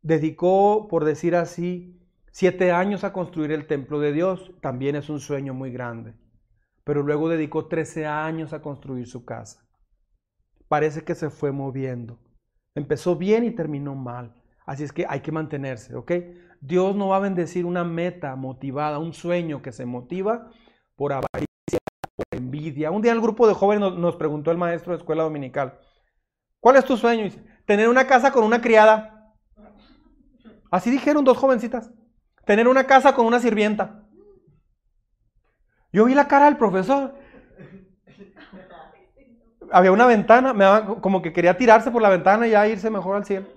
[0.02, 2.02] Dedicó, por decir así,
[2.32, 4.52] siete años a construir el templo de Dios.
[4.62, 6.21] También es un sueño muy grande
[6.84, 9.68] pero luego dedicó 13 años a construir su casa.
[10.68, 12.20] Parece que se fue moviendo.
[12.76, 14.36] Empezó bien y terminó mal.
[14.66, 16.12] Así es que hay que mantenerse, ¿ok?
[16.62, 20.50] Dios no va a bendecir una meta motivada, un sueño que se motiva
[20.96, 21.80] por avaricia,
[22.16, 22.92] por envidia.
[22.92, 25.80] Un día el grupo de jóvenes nos, preguntó el maestro de escuela dominical,
[26.60, 27.30] ¿cuál es tu sueño?
[27.66, 29.34] Tener una casa con una criada.
[30.70, 31.92] Así dijeron dos jovencitas.
[32.46, 34.01] Tener una casa con una sirvienta.
[35.92, 37.14] Yo vi la cara del profesor.
[39.72, 40.66] Había una ventana, me
[41.02, 43.48] como que quería tirarse por la ventana y ya irse mejor al cielo.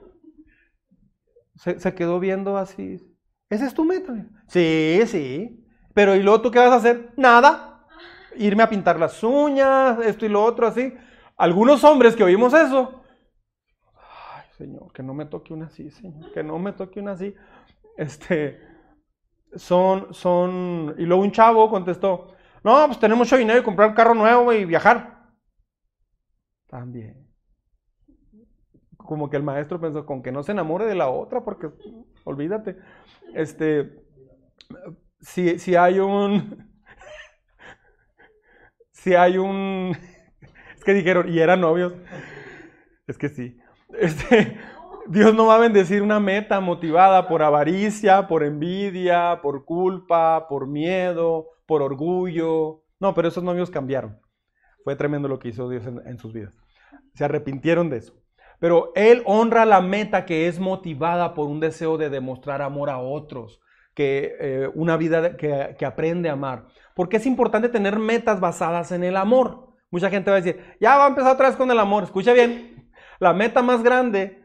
[1.57, 3.01] Se, quedó viendo así.
[3.49, 4.13] ¿Esa es tu meta?
[4.49, 5.65] Sí, sí.
[5.93, 7.13] Pero ¿y luego tú qué vas a hacer?
[7.17, 7.87] Nada.
[8.37, 10.93] Irme a pintar las uñas, esto y lo otro, así.
[11.37, 13.05] Algunos hombres que oímos eso.
[14.35, 16.33] Ay, Señor, que no me toque una así, Señor.
[16.33, 17.35] Que no me toque una así.
[17.97, 18.61] Este
[19.57, 23.95] son, son, y luego un chavo contestó, no, pues tenemos mucho dinero y comprar un
[23.95, 25.29] carro nuevo y viajar.
[26.67, 27.29] También.
[28.97, 31.69] Como que el maestro pensó, con que no se enamore de la otra, porque
[32.25, 32.79] olvídate.
[33.35, 34.03] Este,
[35.21, 36.71] si, si hay un,
[38.93, 39.95] si hay un,
[40.77, 41.93] es que dijeron, y eran novios,
[43.07, 43.59] es que sí.
[43.99, 44.59] Este,
[45.07, 50.67] Dios no va a bendecir una meta motivada por avaricia, por envidia, por culpa, por
[50.67, 52.83] miedo, por orgullo.
[52.99, 54.19] No, pero esos novios cambiaron.
[54.83, 56.57] Fue tremendo lo que hizo Dios en, sus vidas.
[57.15, 58.15] Se arrepintieron de eso.
[58.61, 62.99] Pero Él honra la meta que es motivada por un deseo de demostrar amor a
[62.99, 63.61] otros,
[63.95, 66.67] que eh, una vida que, que aprende a amar.
[66.95, 69.75] Porque es importante tener metas basadas en el amor.
[69.91, 72.05] Mucha gente va a decir, ya va a empezar otra vez con el amor.
[72.05, 74.44] Escucha bien, la meta más grande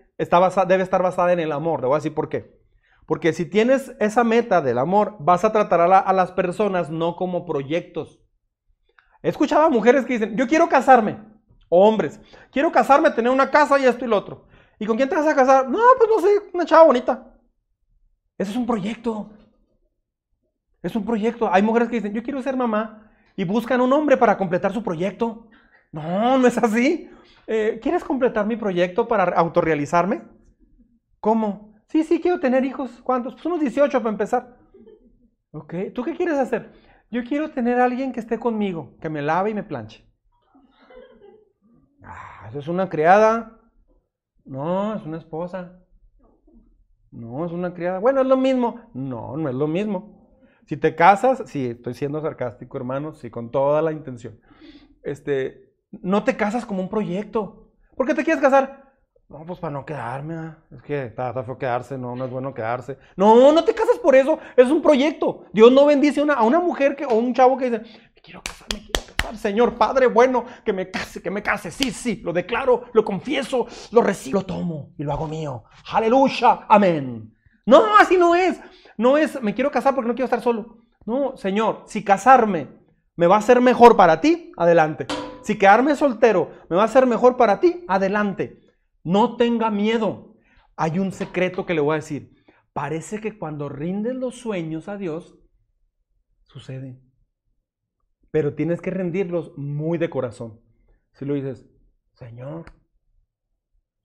[0.68, 1.82] debe estar basada en el amor.
[1.82, 2.60] Le voy a decir por qué.
[3.06, 7.46] Porque si tienes esa meta del amor, vas a tratar a, las personas no como
[7.46, 8.20] proyectos.
[9.24, 11.18] He escuchado a mujeres que dicen, yo quiero casarme,
[11.70, 12.20] o hombres,
[12.52, 14.46] quiero casarme, tener una casa y esto y lo otro.
[14.78, 15.68] ¿Y con quién te vas a casar?
[15.68, 17.34] No, pues no sé, una chava bonita.
[18.38, 19.32] Eso es un proyecto.
[20.84, 21.52] Es un proyecto.
[21.52, 24.84] Hay mujeres que dicen, yo quiero ser mamá y buscan un hombre para completar su
[24.84, 25.48] proyecto.
[25.92, 27.10] No, no es así.
[27.52, 30.22] Eh, ¿quieres completar mi proyecto para autorrealizarme?
[31.20, 31.74] ¿Cómo?
[31.88, 33.02] Sí, sí, quiero tener hijos.
[33.02, 33.34] ¿Cuántos?
[33.34, 34.56] Pues unos 18 para empezar.
[35.50, 36.72] Ok, ¿tú qué quieres hacer?
[37.10, 40.06] Yo quiero tener a alguien que esté conmigo, que me lave y me planche.
[42.04, 43.60] Ah, ¿eso es una criada?
[44.46, 45.80] No, es una esposa.
[47.10, 47.98] No, es una criada.
[47.98, 48.92] Bueno, es lo mismo.
[48.94, 50.38] No, no es lo mismo.
[50.68, 54.40] Si te casas, sí, estoy siendo sarcástico, hermano, sí, con toda la intención.
[55.02, 57.72] Este, no te casas como un proyecto.
[57.96, 58.90] ¿Por qué te quieres casar?
[59.30, 60.36] No, pues para no quedarme.
[60.36, 60.58] Ah.
[60.72, 62.98] Es que está, feo quedarse, no, no es bueno quedarse.
[63.16, 65.46] No, no te casas por eso, es un proyecto.
[65.54, 67.84] Dios no bendice a una mujer que, o un chavo que dice,
[68.16, 71.70] me quiero casar, me quiero casar, Señor Padre bueno, que me case, que me case.
[71.70, 75.64] Sí, sí, lo declaro, lo confieso, lo recibo, lo tomo y lo hago mío.
[75.92, 77.32] Aleluya, amén.
[77.68, 78.60] No, así no es.
[78.98, 80.80] No es, me quiero casar porque no quiero estar solo.
[81.06, 82.68] No, Señor, si casarme
[83.16, 85.06] me va a ser mejor para ti, adelante.
[85.42, 88.62] Si quedarme soltero me va a ser mejor para ti, adelante.
[89.04, 90.36] No tenga miedo.
[90.76, 92.44] Hay un secreto que le voy a decir.
[92.74, 95.38] Parece que cuando rindes los sueños a Dios,
[96.44, 97.02] sucede.
[98.32, 100.62] Pero tienes que rendirlos muy de corazón.
[101.14, 101.68] Si lo dices,
[102.14, 102.72] Señor,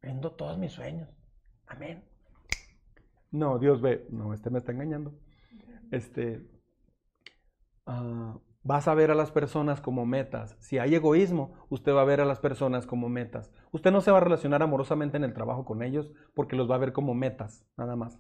[0.01, 1.09] rindo todos mis sueños.
[1.67, 2.05] Amén.
[3.31, 5.19] No, Dios ve, no, este me está engañando.
[5.91, 6.49] Este,
[7.87, 10.57] uh, vas a ver a las personas como metas.
[10.59, 13.53] Si hay egoísmo, usted va a ver a las personas como metas.
[13.71, 16.77] Usted no se va a relacionar amorosamente en el trabajo con ellos porque los va
[16.77, 18.19] a ver como metas, nada más.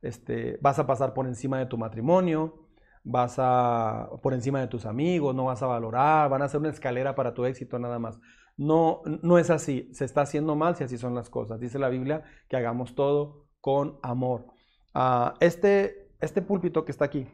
[0.00, 2.68] Este, vas a pasar por encima de tu matrimonio,
[3.02, 6.70] vas a por encima de tus amigos, no vas a valorar, van a ser una
[6.70, 8.18] escalera para tu éxito nada más.
[8.56, 11.58] No, no es así, se está haciendo mal si así son las cosas.
[11.58, 14.46] Dice la Biblia que hagamos todo con amor.
[14.94, 17.26] Ah, este, este púlpito que está aquí,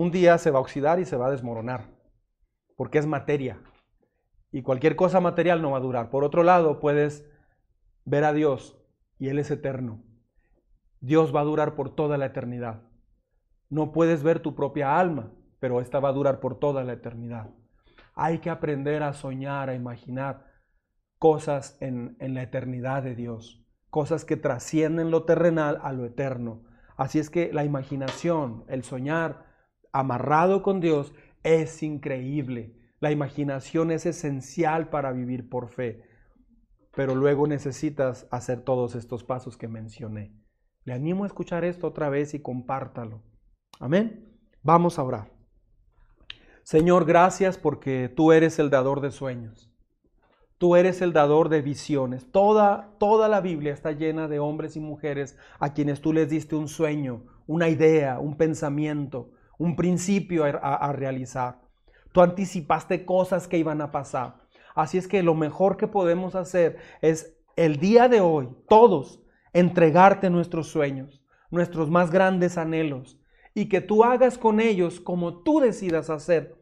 [0.00, 1.84] un día se va a oxidar y se va a desmoronar,
[2.74, 3.60] porque es materia.
[4.50, 6.08] Y cualquier cosa material no va a durar.
[6.08, 7.30] Por otro lado, puedes
[8.06, 8.82] ver a Dios
[9.18, 10.02] y Él es eterno.
[11.00, 12.80] Dios va a durar por toda la eternidad.
[13.68, 17.50] No puedes ver tu propia alma, pero esta va a durar por toda la eternidad.
[18.14, 20.46] Hay que aprender a soñar, a imaginar
[21.18, 26.62] cosas en, en la eternidad de Dios, cosas que trascienden lo terrenal a lo eterno.
[26.96, 29.49] Así es que la imaginación, el soñar,
[29.92, 31.12] amarrado con Dios
[31.42, 32.76] es increíble.
[33.00, 36.02] La imaginación es esencial para vivir por fe,
[36.94, 40.34] pero luego necesitas hacer todos estos pasos que mencioné.
[40.84, 43.22] Le animo a escuchar esto otra vez y compártalo.
[43.78, 44.38] Amén.
[44.62, 45.32] Vamos a orar.
[46.62, 49.70] Señor, gracias porque tú eres el dador de sueños.
[50.58, 52.30] Tú eres el dador de visiones.
[52.30, 56.54] Toda, toda la Biblia está llena de hombres y mujeres a quienes tú les diste
[56.54, 59.30] un sueño, una idea, un pensamiento,
[59.60, 61.60] un principio a, realizar.
[62.12, 64.36] Tú anticipaste cosas que iban a pasar.
[64.74, 69.20] Así es que lo mejor que podemos hacer es el día de hoy, todos,
[69.52, 73.20] entregarte nuestros sueños, nuestros más grandes anhelos,
[73.52, 76.56] y que tú hagas con ellos como tú decidas hacer.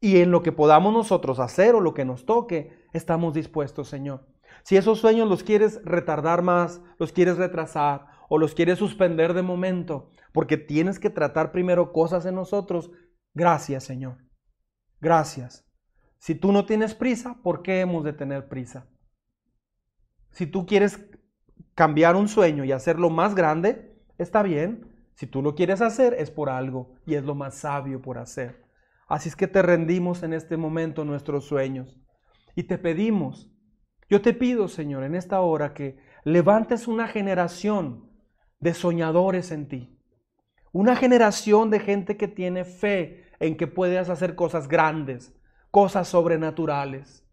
[0.00, 4.26] Y en lo que podamos nosotros hacer o lo que nos toque, estamos dispuestos, Señor.
[4.62, 9.42] Si esos sueños los quieres retardar más, los quieres retrasar o los quieres suspender de
[9.42, 12.90] momento, porque tienes que tratar primero cosas en nosotros.
[13.34, 14.18] Gracias, Señor.
[15.00, 15.66] Gracias.
[16.18, 18.88] Si tú no tienes prisa, ¿por qué hemos de tener prisa?
[20.30, 20.98] Si tú quieres
[21.74, 24.92] cambiar un sueño y hacerlo más grande, está bien.
[25.14, 28.64] Si tú lo quieres hacer, es por algo y es lo más sabio por hacer.
[29.08, 31.98] Así es que te rendimos en este momento nuestros sueños
[32.54, 33.50] y te pedimos,
[34.10, 38.10] yo te pido, Señor, en esta hora que levantes una generación
[38.60, 39.97] de soñadores en ti.
[40.72, 45.34] Una generación de gente que tiene fe en que puedas hacer cosas grandes,
[45.70, 47.24] cosas sobrenaturales.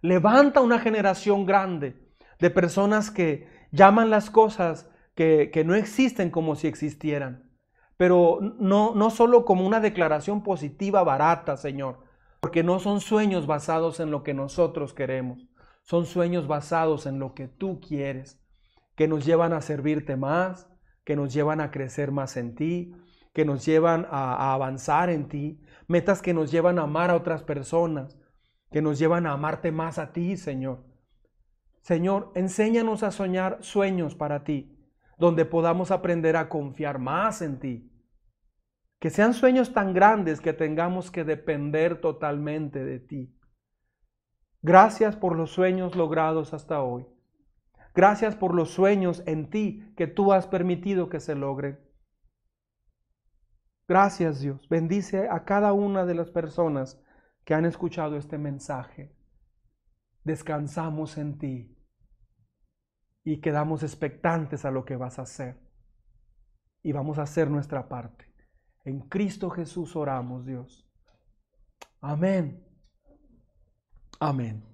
[0.00, 1.96] Levanta una generación grande
[2.38, 7.50] de personas que llaman las cosas que, no existen como si existieran.
[7.96, 12.00] Pero no, no solo como una declaración positiva barata, Señor,
[12.40, 15.48] porque no son sueños basados en lo que nosotros queremos,
[15.82, 18.40] son sueños basados en lo que tú quieres,
[18.96, 20.68] que nos llevan a servirte más,
[21.04, 22.94] que nos llevan a crecer más en ti,
[23.32, 27.42] que nos llevan a, avanzar en ti, metas que nos llevan a amar a otras
[27.42, 28.18] personas,
[28.70, 30.84] que nos llevan a amarte más a ti, Señor.
[31.82, 34.78] Señor, enséñanos a soñar sueños para ti,
[35.18, 37.90] donde podamos aprender a confiar más en ti.
[38.98, 43.36] Que sean sueños tan grandes que tengamos que depender totalmente de ti.
[44.62, 47.04] Gracias por los sueños logrados hasta hoy.
[47.94, 51.78] Gracias por los sueños en ti que tú has permitido que se logren.
[53.86, 54.68] Gracias Dios.
[54.68, 57.00] Bendice a cada una de las personas
[57.44, 59.14] que han escuchado este mensaje.
[60.24, 61.78] Descansamos en ti
[63.22, 65.60] y quedamos expectantes a lo que vas a hacer.
[66.82, 68.34] Y vamos a hacer nuestra parte.
[68.84, 70.90] En Cristo Jesús oramos, Dios.
[72.00, 72.66] Amén.
[74.20, 74.73] Amén.